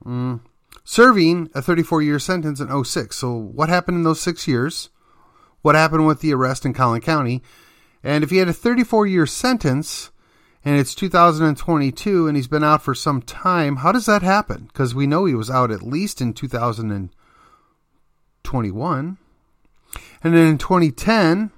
mm, 0.04 0.42
serving 0.84 1.48
a 1.54 1.62
34 1.62 2.02
year 2.02 2.18
sentence 2.18 2.60
in 2.60 2.84
06. 2.84 3.16
So 3.16 3.32
what 3.32 3.70
happened 3.70 3.96
in 3.96 4.02
those 4.02 4.20
six 4.20 4.46
years? 4.46 4.90
What 5.62 5.74
happened 5.74 6.06
with 6.06 6.20
the 6.20 6.34
arrest 6.34 6.66
in 6.66 6.74
Collin 6.74 7.00
County? 7.00 7.42
And 8.02 8.22
if 8.22 8.28
he 8.28 8.36
had 8.36 8.48
a 8.48 8.52
34 8.52 9.06
year 9.06 9.24
sentence 9.24 10.10
and 10.62 10.78
it's 10.78 10.94
2022 10.94 12.28
and 12.28 12.36
he's 12.36 12.46
been 12.46 12.62
out 12.62 12.82
for 12.82 12.94
some 12.94 13.22
time, 13.22 13.76
how 13.76 13.90
does 13.90 14.04
that 14.04 14.20
happen? 14.20 14.64
Because 14.64 14.94
we 14.94 15.06
know 15.06 15.24
he 15.24 15.34
was 15.34 15.48
out 15.48 15.70
at 15.70 15.82
least 15.82 16.20
in 16.20 16.34
2021. 16.34 19.18
And 20.22 20.34
then 20.34 20.46
in 20.46 20.58
2010, 20.58 21.52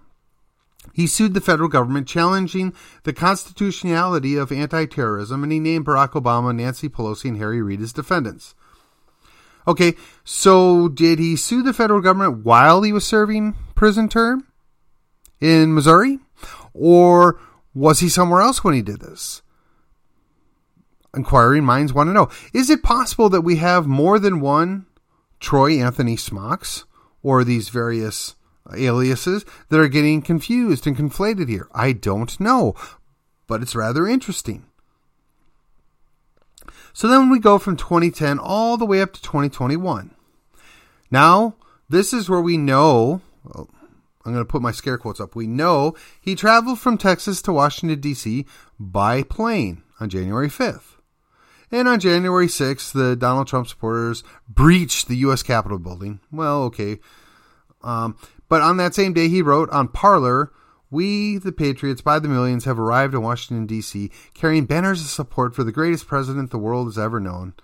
he 0.97 1.07
sued 1.07 1.35
the 1.35 1.43
federal 1.43 1.69
government, 1.69 2.09
challenging 2.09 2.73
the 3.03 3.13
constitutionality 3.13 4.35
of 4.35 4.51
anti 4.51 4.87
terrorism, 4.87 5.43
and 5.43 5.53
he 5.53 5.61
named 5.61 5.85
Barack 5.85 6.13
Obama, 6.13 6.57
Nancy 6.57 6.89
Pelosi, 6.89 7.27
and 7.27 7.37
Harry 7.37 7.61
Reid 7.61 7.83
as 7.83 7.93
defendants. 7.93 8.55
Okay, 9.69 9.95
so 10.25 10.89
did 10.89 11.19
he 11.19 11.37
sue 11.37 11.63
the 11.63 11.75
federal 11.75 12.01
government 12.01 12.47
while 12.47 12.81
he 12.81 12.95
was 12.95 13.07
serving 13.07 13.57
prison 13.75 14.09
term 14.09 14.47
in 15.39 15.75
Missouri? 15.75 16.19
Or 16.73 17.39
was 17.75 18.01
he 18.01 18.09
somewhere 18.09 18.41
else 18.41 18.65
when 18.65 18.73
he 18.73 18.81
did 18.81 19.01
this? 19.01 19.43
Inquiring 21.15 21.65
minds 21.65 21.93
want 21.93 22.09
to 22.09 22.15
know. 22.15 22.31
Is 22.55 22.71
it 22.71 22.83
possible 22.83 23.29
that 23.29 23.43
we 23.43 23.57
have 23.57 23.87
more 23.87 24.19
than 24.19 24.41
one 24.41 24.87
Troy 25.41 25.73
Anthony 25.79 26.17
Smocks 26.17 26.87
or 27.23 27.45
these 27.45 27.69
various 27.69 28.35
aliases 28.75 29.45
that 29.69 29.81
are 29.81 29.89
getting 29.89 30.23
confused 30.23 30.87
and 30.87 30.97
conflated 30.97 31.49
here? 31.49 31.69
I 31.75 31.93
don't 31.93 32.39
know, 32.41 32.75
but 33.47 33.63
it's 33.63 33.77
rather 33.77 34.07
interesting. 34.07 34.67
So 36.93 37.09
then 37.09 37.29
we 37.29 37.39
go 37.39 37.59
from 37.59 37.77
2010 37.77 38.39
all 38.39 38.77
the 38.77 38.87
way 38.87 39.03
up 39.03 39.13
to 39.13 39.23
2021. 39.23 40.15
Now, 41.11 41.57
this 41.89 42.13
is 42.13 42.29
where 42.29 42.41
we 42.41 42.57
know, 42.57 43.21
well, 43.45 43.69
I'm 44.25 44.33
going 44.33 44.45
to 44.45 44.51
put 44.51 44.63
my 44.63 44.73
scare 44.73 44.99
quotes 44.99 45.21
up. 45.21 45.37
We 45.37 45.47
know 45.47 45.95
he 46.21 46.35
traveled 46.35 46.81
from 46.81 46.99
Texas 46.99 47.43
to 47.43 47.53
Washington, 47.53 48.01
D.C. 48.01 48.47
by 48.81 49.23
plane 49.23 49.83
on 50.01 50.09
January 50.09 50.49
5th. 50.49 50.97
And 51.71 51.87
on 51.87 52.01
January 52.01 52.47
6th, 52.47 52.93
the 52.93 53.15
Donald 53.15 53.47
Trump 53.47 53.69
supporters 53.69 54.25
breached 54.49 55.09
the 55.09 55.17
U.S. 55.19 55.43
Capitol 55.43 55.79
building. 55.79 56.21
Well, 56.33 56.63
okay. 56.65 56.99
Um, 57.83 58.17
but 58.49 58.63
on 58.63 58.77
that 58.77 58.95
same 58.95 59.13
day, 59.13 59.29
he 59.29 59.43
wrote 59.43 59.71
on 59.71 59.89
Parler, 59.89 60.53
We, 60.91 61.39
the 61.39 61.53
Patriots, 61.53 62.01
by 62.01 62.19
the 62.19 62.29
millions, 62.29 62.65
have 62.65 62.79
arrived 62.79 63.15
in 63.15 63.23
Washington, 63.23 63.67
D.C., 63.67 64.11
carrying 64.35 64.67
banners 64.67 65.01
of 65.01 65.09
support 65.09 65.55
for 65.55 65.65
the 65.65 65.73
greatest 65.73 66.07
president 66.07 66.51
the 66.51 66.59
world 66.59 66.87
has 66.87 66.99
ever 66.99 67.21
known. 67.21 67.55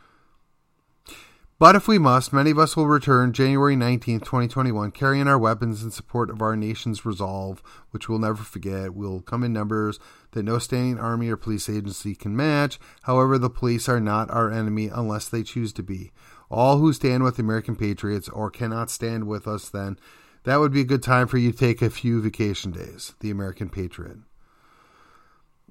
But 1.62 1.76
if 1.76 1.86
we 1.86 1.96
must, 1.96 2.32
many 2.32 2.50
of 2.50 2.58
us 2.58 2.76
will 2.76 2.88
return 2.88 3.32
January 3.32 3.76
19th, 3.76 4.24
2021, 4.24 4.90
carrying 4.90 5.28
our 5.28 5.38
weapons 5.38 5.84
in 5.84 5.92
support 5.92 6.28
of 6.28 6.42
our 6.42 6.56
nation's 6.56 7.06
resolve, 7.06 7.62
which 7.92 8.08
we'll 8.08 8.18
never 8.18 8.42
forget. 8.42 8.94
We'll 8.94 9.20
come 9.20 9.44
in 9.44 9.52
numbers 9.52 10.00
that 10.32 10.42
no 10.42 10.58
standing 10.58 10.98
army 10.98 11.28
or 11.28 11.36
police 11.36 11.68
agency 11.68 12.16
can 12.16 12.34
match. 12.34 12.80
However, 13.02 13.38
the 13.38 13.48
police 13.48 13.88
are 13.88 14.00
not 14.00 14.28
our 14.28 14.50
enemy 14.50 14.88
unless 14.88 15.28
they 15.28 15.44
choose 15.44 15.72
to 15.74 15.84
be. 15.84 16.10
All 16.50 16.78
who 16.78 16.92
stand 16.92 17.22
with 17.22 17.36
the 17.36 17.44
American 17.44 17.76
Patriots 17.76 18.28
or 18.28 18.50
cannot 18.50 18.90
stand 18.90 19.28
with 19.28 19.46
us 19.46 19.68
then 19.68 20.00
that 20.44 20.56
would 20.56 20.72
be 20.72 20.80
a 20.80 20.84
good 20.84 21.02
time 21.02 21.28
for 21.28 21.38
you 21.38 21.52
to 21.52 21.58
take 21.58 21.82
a 21.82 21.90
few 21.90 22.20
vacation 22.20 22.72
days. 22.72 23.14
The 23.20 23.30
American 23.30 23.68
Patriot. 23.68 24.18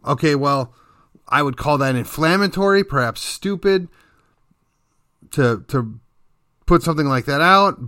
Okay, 0.06 0.36
well, 0.36 0.74
I 1.28 1.44
would 1.44 1.58
call 1.58 1.78
that 1.78 1.96
inflammatory, 1.96 2.84
perhaps 2.84 3.22
stupid 3.22 3.88
to 5.32 5.64
to 5.68 6.00
put 6.66 6.84
something 6.84 7.08
like 7.08 7.26
that 7.26 7.42
out, 7.42 7.80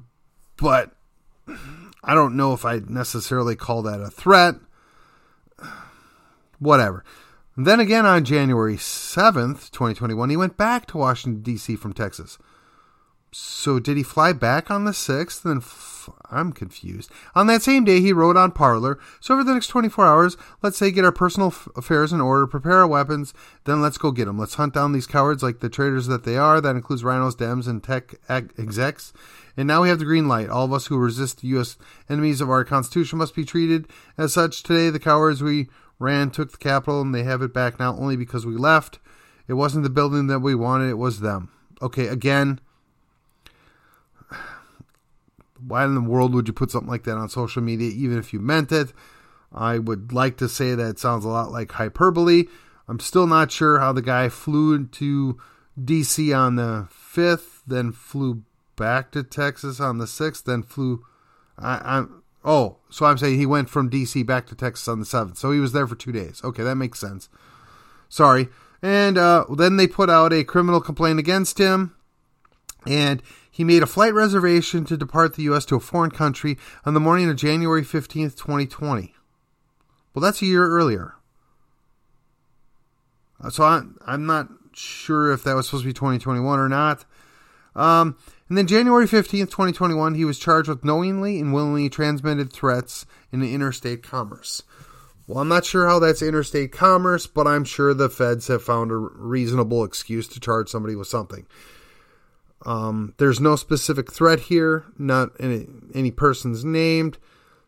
but 0.57 0.91
I 2.03 2.13
don't 2.13 2.35
know 2.35 2.53
if 2.53 2.65
I 2.65 2.81
necessarily 2.87 3.55
call 3.55 3.81
that 3.83 4.01
a 4.01 4.09
threat. 4.09 4.55
Whatever. 6.59 7.03
then 7.57 7.79
again, 7.79 8.05
on 8.05 8.23
January 8.23 8.77
7th, 8.77 9.69
2021, 9.71 10.29
he 10.29 10.37
went 10.37 10.55
back 10.55 10.85
to 10.87 10.97
Washington, 10.97 11.41
D.C. 11.41 11.75
from 11.75 11.91
Texas. 11.91 12.37
So 13.33 13.79
did 13.79 13.97
he 13.97 14.03
fly 14.03 14.31
back 14.33 14.69
on 14.69 14.85
the 14.85 14.91
6th? 14.91 15.41
Then 15.41 15.57
f- 15.57 16.09
I'm 16.29 16.51
confused. 16.51 17.09
On 17.33 17.47
that 17.47 17.61
same 17.61 17.83
day, 17.83 17.99
he 18.01 18.13
wrote 18.13 18.37
on 18.37 18.51
Parler. 18.51 18.99
So 19.19 19.33
over 19.33 19.43
the 19.43 19.53
next 19.53 19.67
24 19.67 20.05
hours, 20.05 20.37
let's 20.61 20.77
say 20.77 20.91
get 20.91 21.05
our 21.05 21.11
personal 21.11 21.47
f- 21.47 21.67
affairs 21.75 22.13
in 22.13 22.21
order, 22.21 22.45
prepare 22.45 22.79
our 22.79 22.87
weapons, 22.87 23.33
then 23.63 23.81
let's 23.81 23.97
go 23.97 24.11
get 24.11 24.25
them. 24.25 24.37
Let's 24.37 24.55
hunt 24.55 24.73
down 24.73 24.91
these 24.91 25.07
cowards 25.07 25.41
like 25.41 25.59
the 25.59 25.69
traitors 25.69 26.07
that 26.07 26.23
they 26.23 26.37
are. 26.37 26.61
That 26.61 26.75
includes 26.75 27.03
RINOs, 27.03 27.35
Dems, 27.35 27.67
and 27.67 27.83
tech 27.83 28.15
ag- 28.29 28.53
execs. 28.57 29.13
And 29.55 29.67
now 29.67 29.83
we 29.83 29.89
have 29.89 29.99
the 29.99 30.05
green 30.05 30.27
light. 30.27 30.49
All 30.49 30.65
of 30.65 30.73
us 30.73 30.87
who 30.87 30.97
resist 30.97 31.41
the 31.41 31.47
U.S. 31.49 31.77
enemies 32.09 32.41
of 32.41 32.49
our 32.49 32.63
Constitution 32.63 33.19
must 33.19 33.35
be 33.35 33.45
treated 33.45 33.87
as 34.17 34.33
such. 34.33 34.63
Today, 34.63 34.89
the 34.89 34.99
cowards 34.99 35.41
we 35.41 35.69
ran 35.99 36.31
took 36.31 36.51
the 36.51 36.57
Capitol, 36.57 37.01
and 37.01 37.13
they 37.13 37.23
have 37.23 37.41
it 37.41 37.53
back 37.53 37.79
now 37.79 37.95
only 37.95 38.15
because 38.15 38.45
we 38.45 38.55
left. 38.55 38.99
It 39.47 39.53
wasn't 39.53 39.83
the 39.83 39.89
building 39.89 40.27
that 40.27 40.39
we 40.39 40.55
wanted, 40.55 40.89
it 40.89 40.97
was 40.97 41.19
them. 41.19 41.49
Okay, 41.81 42.07
again, 42.07 42.59
why 45.65 45.85
in 45.85 45.95
the 45.95 46.01
world 46.01 46.33
would 46.33 46.47
you 46.47 46.53
put 46.53 46.71
something 46.71 46.89
like 46.89 47.03
that 47.03 47.17
on 47.17 47.29
social 47.29 47.61
media, 47.61 47.91
even 47.91 48.17
if 48.17 48.33
you 48.33 48.39
meant 48.39 48.71
it? 48.71 48.93
I 49.53 49.77
would 49.79 50.11
like 50.11 50.37
to 50.37 50.49
say 50.49 50.75
that 50.75 50.89
it 50.89 50.99
sounds 50.99 51.25
a 51.25 51.29
lot 51.29 51.51
like 51.51 51.71
hyperbole. 51.73 52.45
I'm 52.87 52.99
still 52.99 53.27
not 53.27 53.51
sure 53.51 53.79
how 53.79 53.93
the 53.93 54.01
guy 54.01 54.29
flew 54.29 54.85
to 54.85 55.37
DC 55.79 56.35
on 56.37 56.55
the 56.55 56.87
5th, 56.91 57.61
then 57.65 57.91
flew 57.91 58.43
back 58.75 59.11
to 59.11 59.23
Texas 59.23 59.79
on 59.79 59.99
the 59.99 60.05
6th, 60.05 60.43
then 60.43 60.63
flew. 60.63 61.05
I, 61.57 61.97
am 61.97 62.23
Oh, 62.45 62.77
so 62.89 63.05
I'm 63.05 63.17
saying 63.17 63.39
he 63.39 63.45
went 63.45 63.69
from 63.69 63.89
DC 63.89 64.25
back 64.25 64.47
to 64.47 64.55
Texas 64.55 64.87
on 64.87 64.99
the 64.99 65.05
7th. 65.05 65.37
So 65.37 65.51
he 65.51 65.59
was 65.59 65.71
there 65.71 65.87
for 65.87 65.95
two 65.95 66.11
days. 66.11 66.41
Okay, 66.43 66.63
that 66.63 66.75
makes 66.75 66.99
sense. 66.99 67.29
Sorry. 68.09 68.49
And 68.81 69.17
uh, 69.17 69.45
then 69.55 69.77
they 69.77 69.87
put 69.87 70.09
out 70.09 70.33
a 70.33 70.43
criminal 70.43 70.81
complaint 70.81 71.19
against 71.19 71.57
him. 71.57 71.95
And 72.85 73.23
he 73.53 73.63
made 73.63 73.83
a 73.83 73.87
flight 73.87 74.15
reservation 74.15 74.83
to 74.85 74.97
depart 74.97 75.35
the 75.35 75.43
U.S. 75.43 75.63
to 75.65 75.75
a 75.75 75.79
foreign 75.79 76.09
country 76.09 76.57
on 76.85 76.95
the 76.95 76.99
morning 76.99 77.29
of 77.29 77.35
January 77.35 77.83
15th, 77.83 78.35
2020. 78.35 79.13
Well, 80.13 80.23
that's 80.23 80.41
a 80.41 80.47
year 80.47 80.65
earlier. 80.65 81.13
Uh, 83.39 83.51
so 83.51 83.63
I, 83.63 83.83
I'm 84.07 84.25
not 84.25 84.47
sure 84.73 85.31
if 85.31 85.43
that 85.43 85.55
was 85.55 85.67
supposed 85.67 85.83
to 85.83 85.89
be 85.89 85.93
2021 85.93 86.59
or 86.59 86.67
not. 86.67 87.05
Um, 87.75 88.17
and 88.49 88.57
then 88.57 88.65
January 88.65 89.05
15th, 89.05 89.51
2021, 89.51 90.15
he 90.15 90.25
was 90.25 90.39
charged 90.39 90.67
with 90.67 90.83
knowingly 90.83 91.39
and 91.39 91.53
willingly 91.53 91.89
transmitted 91.89 92.51
threats 92.51 93.05
in 93.31 93.43
interstate 93.43 94.01
commerce. 94.01 94.63
Well, 95.27 95.37
I'm 95.37 95.47
not 95.47 95.63
sure 95.63 95.87
how 95.87 95.99
that's 95.99 96.23
interstate 96.23 96.71
commerce, 96.71 97.27
but 97.27 97.45
I'm 97.45 97.65
sure 97.65 97.93
the 97.93 98.09
feds 98.09 98.47
have 98.47 98.63
found 98.63 98.89
a 98.89 98.95
reasonable 98.95 99.83
excuse 99.83 100.27
to 100.29 100.39
charge 100.39 100.69
somebody 100.69 100.95
with 100.95 101.07
something. 101.07 101.45
Um, 102.65 103.13
there's 103.17 103.39
no 103.39 103.55
specific 103.55 104.11
threat 104.11 104.41
here, 104.41 104.85
not 104.97 105.31
any, 105.39 105.67
any 105.93 106.11
person's 106.11 106.63
named, 106.63 107.17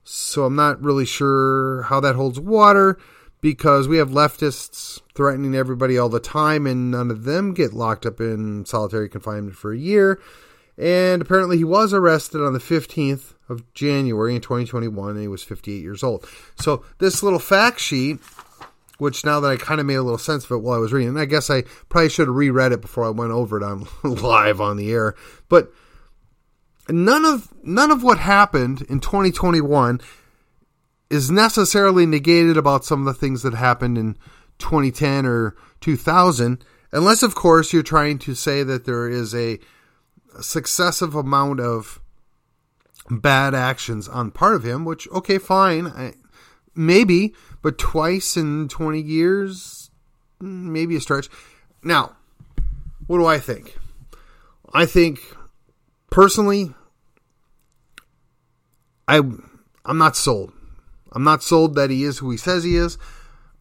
so 0.04 0.46
I'm 0.46 0.56
not 0.56 0.82
really 0.82 1.06
sure 1.06 1.84
how 1.84 2.00
that 2.00 2.16
holds 2.16 2.40
water 2.40 2.98
because 3.42 3.88
we 3.88 3.98
have 3.98 4.10
leftists 4.10 5.02
threatening 5.14 5.56
everybody 5.56 5.98
all 5.98 6.10
the 6.10 6.20
time 6.20 6.66
and 6.66 6.92
none 6.92 7.12
of 7.12 7.26
them 7.26 7.54
get 7.54 7.74
locked 7.74 8.06
up 8.06 8.20
in 8.20 8.66
solitary 8.66 9.10
confinement 9.10 9.56
for 9.56 9.74
a 9.74 9.78
year. 9.78 10.20
And 10.78 11.22
apparently 11.22 11.58
he 11.58 11.64
was 11.64 11.94
arrested 11.94 12.44
on 12.44 12.54
the 12.54 12.60
15th 12.60 13.34
of 13.48 13.72
January 13.74 14.36
in 14.36 14.42
2021 14.42 15.12
and 15.12 15.20
he 15.20 15.28
was 15.28 15.44
58 15.44 15.82
years 15.82 16.04
old. 16.04 16.28
So 16.60 16.84
this 16.98 17.24
little 17.24 17.40
fact 17.40 17.80
sheet 17.80 18.20
which 18.98 19.26
now 19.26 19.40
that 19.40 19.52
I 19.52 19.58
kind 19.58 19.80
of 19.80 19.86
made 19.86 19.96
a 19.96 20.04
little 20.04 20.18
sense 20.18 20.46
of 20.46 20.52
it 20.52 20.58
while 20.58 20.78
I 20.78 20.80
was 20.80 20.94
reading, 20.94 21.10
and 21.10 21.20
I 21.20 21.26
guess 21.26 21.50
I 21.50 21.64
probably 21.90 22.10
should 22.10 22.28
have 22.28 22.36
reread 22.36 22.72
it 22.72 22.82
before 22.82 23.06
I 23.06 23.10
went 23.10 23.32
over 23.32 23.58
it 23.58 23.64
on 23.64 23.88
live 24.04 24.62
on 24.62 24.78
the 24.78 24.92
air. 24.92 25.16
But 25.50 25.72
none 26.90 27.26
of 27.26 27.54
none 27.64 27.92
of 27.92 28.04
what 28.04 28.20
happened 28.20 28.84
in 28.84 29.00
2021 29.00 30.02
is 31.10 31.30
necessarily 31.30 32.06
negated 32.06 32.58
about 32.58 32.86
some 32.86 33.06
of 33.08 33.14
the 33.14 33.20
things 33.20 33.44
that 33.44 33.54
happened 33.54 33.98
in 33.98 34.18
2010 34.60 35.26
or 35.26 35.56
2000, 35.82 36.64
unless 36.92 37.24
of 37.24 37.36
course 37.36 37.74
you're 37.74 37.84
trying 37.84 38.18
to 38.20 38.34
say 38.34 38.64
that 38.64 38.86
there 38.86 39.08
is 39.08 39.36
a 39.36 39.60
successive 40.42 41.16
amount 41.16 41.60
of 41.60 42.00
bad 43.10 43.54
actions 43.54 44.08
on 44.08 44.32
part 44.32 44.56
of 44.56 44.64
him, 44.64 44.86
which 44.86 45.08
okay, 45.10 45.38
fine, 45.38 45.88
I, 45.88 46.14
maybe, 46.76 47.34
but 47.66 47.80
twice 47.80 48.38
in 48.38 48.68
20 48.68 49.02
years, 49.02 49.90
maybe 50.40 50.96
a 50.96 51.02
stretch. 51.02 51.30
Now, 51.84 52.16
what 53.08 53.18
do 53.18 53.26
I 53.26 53.40
think? 53.40 53.76
I 54.72 54.86
think 54.86 55.20
personally, 56.12 56.76
I 59.08 59.18
I'm 59.84 59.98
not 59.98 60.16
sold. 60.16 60.54
I'm 61.12 61.24
not 61.24 61.42
sold 61.42 61.74
that 61.74 61.90
he 61.90 62.04
is 62.04 62.20
who 62.20 62.30
he 62.30 62.38
says 62.38 62.64
he 62.64 62.76
is. 62.76 63.00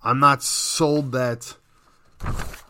I'm 0.03 0.21
not 0.21 0.43
sold 0.43 1.12
that 1.12 1.57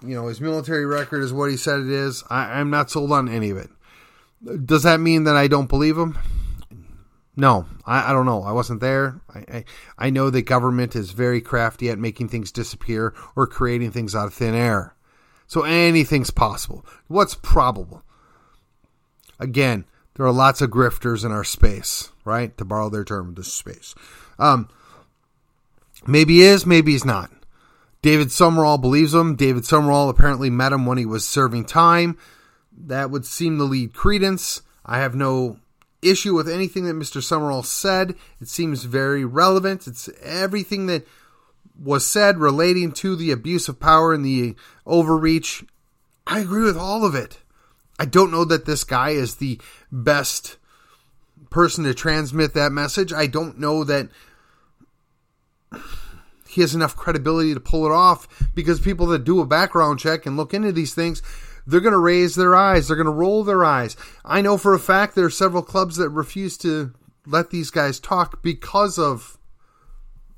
you 0.06 0.14
know 0.14 0.28
his 0.28 0.40
military 0.40 0.86
record 0.86 1.24
is 1.24 1.32
what 1.32 1.50
he 1.50 1.56
said 1.56 1.80
it 1.80 1.90
is. 1.90 2.22
I, 2.30 2.60
I'm 2.60 2.70
not 2.70 2.92
sold 2.92 3.10
on 3.10 3.28
any 3.28 3.50
of 3.50 3.56
it. 3.56 3.70
Does 4.64 4.84
that 4.84 5.00
mean 5.00 5.24
that 5.24 5.34
I 5.34 5.48
don't 5.48 5.68
believe 5.68 5.98
him? 5.98 6.16
No, 7.36 7.66
I, 7.84 8.10
I 8.10 8.12
don't 8.12 8.26
know. 8.26 8.42
I 8.42 8.52
wasn't 8.52 8.80
there. 8.80 9.20
I, 9.34 9.38
I, 9.38 9.64
I 9.98 10.10
know 10.10 10.30
that 10.30 10.42
government 10.42 10.94
is 10.94 11.10
very 11.10 11.40
crafty 11.40 11.90
at 11.90 11.98
making 11.98 12.28
things 12.28 12.52
disappear 12.52 13.14
or 13.34 13.46
creating 13.46 13.90
things 13.90 14.14
out 14.14 14.26
of 14.26 14.34
thin 14.34 14.54
air. 14.54 14.94
So 15.46 15.62
anything's 15.62 16.30
possible. 16.30 16.86
What's 17.08 17.34
probable? 17.34 18.02
Again, 19.38 19.84
there 20.14 20.26
are 20.26 20.32
lots 20.32 20.60
of 20.60 20.70
grifters 20.70 21.24
in 21.24 21.32
our 21.32 21.44
space, 21.44 22.12
right? 22.24 22.56
To 22.58 22.64
borrow 22.64 22.88
their 22.88 23.04
term, 23.04 23.34
this 23.34 23.52
space. 23.52 23.94
Um, 24.38 24.68
maybe 26.06 26.34
he 26.34 26.42
is, 26.42 26.64
maybe 26.64 26.92
he's 26.92 27.04
not. 27.04 27.30
David 28.00 28.30
Summerall 28.30 28.78
believes 28.78 29.14
him. 29.14 29.34
David 29.34 29.64
Summerall 29.64 30.08
apparently 30.08 30.50
met 30.50 30.72
him 30.72 30.86
when 30.86 30.98
he 30.98 31.06
was 31.06 31.26
serving 31.26 31.64
time. 31.64 32.16
That 32.76 33.10
would 33.10 33.26
seem 33.26 33.58
to 33.58 33.64
lead 33.64 33.92
credence. 33.92 34.62
I 34.84 34.98
have 34.98 35.14
no 35.14 35.58
issue 36.08 36.34
with 36.34 36.48
anything 36.48 36.84
that 36.84 36.94
Mr. 36.94 37.22
Summerall 37.22 37.62
said. 37.62 38.14
It 38.40 38.48
seems 38.48 38.84
very 38.84 39.24
relevant. 39.24 39.86
It's 39.86 40.08
everything 40.22 40.86
that 40.86 41.06
was 41.78 42.06
said 42.06 42.38
relating 42.38 42.92
to 42.92 43.16
the 43.16 43.30
abuse 43.30 43.68
of 43.68 43.80
power 43.80 44.12
and 44.12 44.24
the 44.24 44.54
overreach. 44.86 45.64
I 46.26 46.40
agree 46.40 46.62
with 46.62 46.76
all 46.76 47.04
of 47.04 47.14
it. 47.14 47.38
I 47.98 48.04
don't 48.04 48.30
know 48.30 48.44
that 48.44 48.64
this 48.64 48.84
guy 48.84 49.10
is 49.10 49.36
the 49.36 49.60
best 49.90 50.56
person 51.50 51.84
to 51.84 51.94
transmit 51.94 52.54
that 52.54 52.72
message. 52.72 53.12
I 53.12 53.26
don't 53.26 53.58
know 53.58 53.84
that 53.84 54.08
he 56.48 56.60
has 56.60 56.74
enough 56.74 56.96
credibility 56.96 57.54
to 57.54 57.60
pull 57.60 57.86
it 57.86 57.92
off 57.92 58.28
because 58.54 58.80
people 58.80 59.06
that 59.06 59.24
do 59.24 59.40
a 59.40 59.46
background 59.46 59.98
check 59.98 60.26
and 60.26 60.36
look 60.36 60.54
into 60.54 60.72
these 60.72 60.94
things 60.94 61.22
they're 61.66 61.80
going 61.80 61.92
to 61.92 61.98
raise 61.98 62.34
their 62.34 62.54
eyes. 62.54 62.88
They're 62.88 62.96
going 62.96 63.06
to 63.06 63.12
roll 63.12 63.44
their 63.44 63.64
eyes. 63.64 63.96
I 64.24 64.40
know 64.40 64.58
for 64.58 64.74
a 64.74 64.78
fact 64.78 65.14
there 65.14 65.24
are 65.24 65.30
several 65.30 65.62
clubs 65.62 65.96
that 65.96 66.10
refuse 66.10 66.56
to 66.58 66.92
let 67.26 67.50
these 67.50 67.70
guys 67.70 67.98
talk 67.98 68.42
because 68.42 68.98
of 68.98 69.38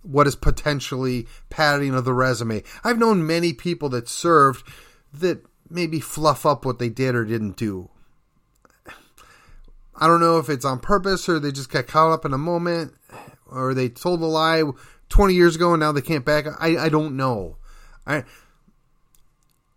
what 0.02 0.26
is 0.26 0.36
potentially 0.36 1.26
padding 1.50 1.94
of 1.94 2.04
the 2.04 2.14
resume. 2.14 2.62
I've 2.84 2.98
known 2.98 3.26
many 3.26 3.52
people 3.52 3.88
that 3.90 4.08
served 4.08 4.66
that 5.12 5.44
maybe 5.68 5.98
fluff 5.98 6.46
up 6.46 6.64
what 6.64 6.78
they 6.78 6.88
did 6.88 7.14
or 7.14 7.24
didn't 7.24 7.56
do. 7.56 7.90
I 9.98 10.06
don't 10.06 10.20
know 10.20 10.38
if 10.38 10.48
it's 10.48 10.64
on 10.64 10.78
purpose 10.78 11.28
or 11.28 11.40
they 11.40 11.50
just 11.50 11.70
got 11.70 11.86
caught 11.86 12.12
up 12.12 12.24
in 12.24 12.34
a 12.34 12.38
moment 12.38 12.94
or 13.46 13.74
they 13.74 13.88
told 13.88 14.20
a 14.20 14.26
lie 14.26 14.62
20 15.08 15.34
years 15.34 15.56
ago 15.56 15.72
and 15.72 15.80
now 15.80 15.90
they 15.90 16.02
can't 16.02 16.24
back. 16.24 16.44
I, 16.60 16.76
I 16.76 16.88
don't 16.88 17.16
know. 17.16 17.56
I, 18.06 18.24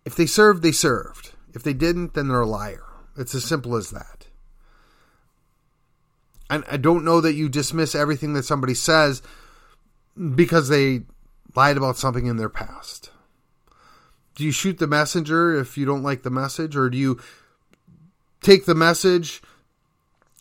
if 0.04 0.14
they 0.14 0.26
served, 0.26 0.62
they 0.62 0.72
served. 0.72 1.32
If 1.54 1.62
they 1.62 1.72
didn't, 1.72 2.14
then 2.14 2.28
they're 2.28 2.40
a 2.40 2.46
liar. 2.46 2.84
It's 3.16 3.34
as 3.34 3.44
simple 3.44 3.76
as 3.76 3.90
that. 3.90 4.26
And 6.48 6.64
I 6.70 6.76
don't 6.76 7.04
know 7.04 7.20
that 7.20 7.34
you 7.34 7.48
dismiss 7.48 7.94
everything 7.94 8.32
that 8.34 8.44
somebody 8.44 8.74
says 8.74 9.22
because 10.34 10.68
they 10.68 11.02
lied 11.54 11.76
about 11.76 11.96
something 11.96 12.26
in 12.26 12.36
their 12.36 12.48
past. 12.48 13.10
Do 14.34 14.44
you 14.44 14.52
shoot 14.52 14.78
the 14.78 14.86
messenger 14.86 15.54
if 15.54 15.76
you 15.76 15.84
don't 15.84 16.02
like 16.02 16.22
the 16.22 16.30
message, 16.30 16.76
or 16.76 16.88
do 16.88 16.96
you 16.96 17.20
take 18.40 18.64
the 18.64 18.74
message 18.74 19.42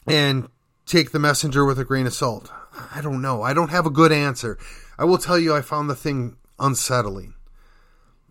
and 0.07 0.49
take 0.85 1.11
the 1.11 1.19
messenger 1.19 1.65
with 1.65 1.79
a 1.79 1.85
grain 1.85 2.07
of 2.07 2.13
salt? 2.13 2.51
I 2.93 3.01
don't 3.01 3.21
know. 3.21 3.41
I 3.41 3.53
don't 3.53 3.71
have 3.71 3.85
a 3.85 3.91
good 3.91 4.11
answer. 4.11 4.57
I 4.97 5.05
will 5.05 5.17
tell 5.17 5.37
you, 5.37 5.55
I 5.55 5.61
found 5.61 5.89
the 5.89 5.95
thing 5.95 6.37
unsettling. 6.59 7.33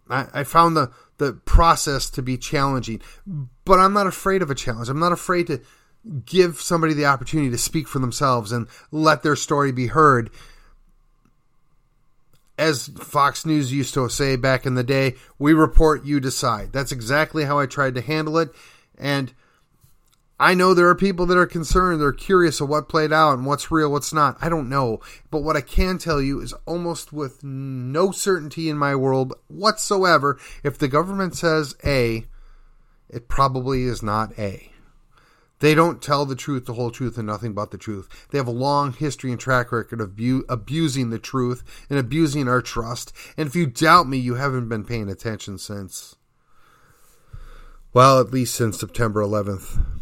I, 0.08 0.26
I 0.32 0.44
found 0.44 0.76
the 0.76 0.90
the 1.18 1.32
process 1.32 2.10
to 2.10 2.22
be 2.22 2.38
challenging, 2.38 3.00
but 3.64 3.78
I'm 3.78 3.92
not 3.92 4.06
afraid 4.06 4.40
of 4.40 4.50
a 4.50 4.54
challenge. 4.54 4.88
I'm 4.88 5.00
not 5.00 5.12
afraid 5.12 5.48
to 5.48 5.60
give 6.24 6.60
somebody 6.60 6.94
the 6.94 7.06
opportunity 7.06 7.50
to 7.50 7.58
speak 7.58 7.88
for 7.88 7.98
themselves 7.98 8.52
and 8.52 8.68
let 8.90 9.22
their 9.22 9.36
story 9.36 9.72
be 9.72 9.88
heard. 9.88 10.30
As 12.56 12.88
Fox 12.88 13.44
News 13.44 13.72
used 13.72 13.94
to 13.94 14.08
say 14.08 14.36
back 14.36 14.64
in 14.64 14.74
the 14.74 14.84
day, 14.84 15.16
we 15.38 15.52
report, 15.54 16.04
you 16.04 16.18
decide. 16.20 16.72
That's 16.72 16.92
exactly 16.92 17.44
how 17.44 17.58
I 17.58 17.66
tried 17.66 17.94
to 17.96 18.00
handle 18.00 18.38
it. 18.38 18.50
And 18.96 19.32
I 20.40 20.54
know 20.54 20.72
there 20.72 20.88
are 20.88 20.94
people 20.94 21.26
that 21.26 21.36
are 21.36 21.46
concerned, 21.46 22.00
they're 22.00 22.12
curious 22.12 22.60
of 22.60 22.68
what 22.68 22.88
played 22.88 23.12
out 23.12 23.34
and 23.34 23.46
what's 23.46 23.72
real, 23.72 23.90
what's 23.90 24.12
not. 24.12 24.36
I 24.40 24.48
don't 24.48 24.68
know. 24.68 25.00
But 25.30 25.42
what 25.42 25.56
I 25.56 25.60
can 25.60 25.98
tell 25.98 26.22
you 26.22 26.40
is 26.40 26.52
almost 26.64 27.12
with 27.12 27.42
no 27.42 28.12
certainty 28.12 28.68
in 28.68 28.78
my 28.78 28.94
world 28.94 29.34
whatsoever, 29.48 30.38
if 30.62 30.78
the 30.78 30.86
government 30.86 31.34
says 31.34 31.74
A, 31.84 32.26
it 33.08 33.26
probably 33.28 33.82
is 33.82 34.00
not 34.00 34.38
A. 34.38 34.70
They 35.60 35.74
don't 35.74 36.00
tell 36.00 36.24
the 36.24 36.36
truth, 36.36 36.66
the 36.66 36.74
whole 36.74 36.92
truth, 36.92 37.18
and 37.18 37.26
nothing 37.26 37.52
but 37.52 37.72
the 37.72 37.78
truth. 37.78 38.08
They 38.30 38.38
have 38.38 38.46
a 38.46 38.52
long 38.52 38.92
history 38.92 39.32
and 39.32 39.40
track 39.40 39.72
record 39.72 40.00
of 40.00 40.14
bu- 40.14 40.44
abusing 40.48 41.10
the 41.10 41.18
truth 41.18 41.64
and 41.90 41.98
abusing 41.98 42.46
our 42.46 42.62
trust. 42.62 43.12
And 43.36 43.48
if 43.48 43.56
you 43.56 43.66
doubt 43.66 44.08
me, 44.08 44.18
you 44.18 44.36
haven't 44.36 44.68
been 44.68 44.84
paying 44.84 45.08
attention 45.08 45.58
since, 45.58 46.14
well, 47.92 48.20
at 48.20 48.30
least 48.30 48.54
since 48.54 48.78
September 48.78 49.20
11th. 49.20 49.97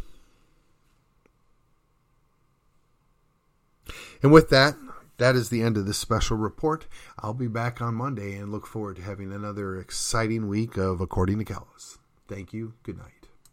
And 4.22 4.32
with 4.32 4.50
that, 4.50 4.74
that 5.18 5.34
is 5.34 5.48
the 5.48 5.62
end 5.62 5.76
of 5.76 5.86
this 5.86 5.98
special 5.98 6.36
report. 6.36 6.86
I'll 7.18 7.34
be 7.34 7.48
back 7.48 7.80
on 7.80 7.94
Monday 7.94 8.36
and 8.36 8.52
look 8.52 8.66
forward 8.66 8.96
to 8.96 9.02
having 9.02 9.32
another 9.32 9.78
exciting 9.78 10.48
week 10.48 10.76
of 10.76 11.00
According 11.00 11.38
to 11.38 11.44
Callis. 11.44 11.98
Thank 12.28 12.52
you. 12.52 12.74
Good 12.82 12.98
night. 12.98 13.15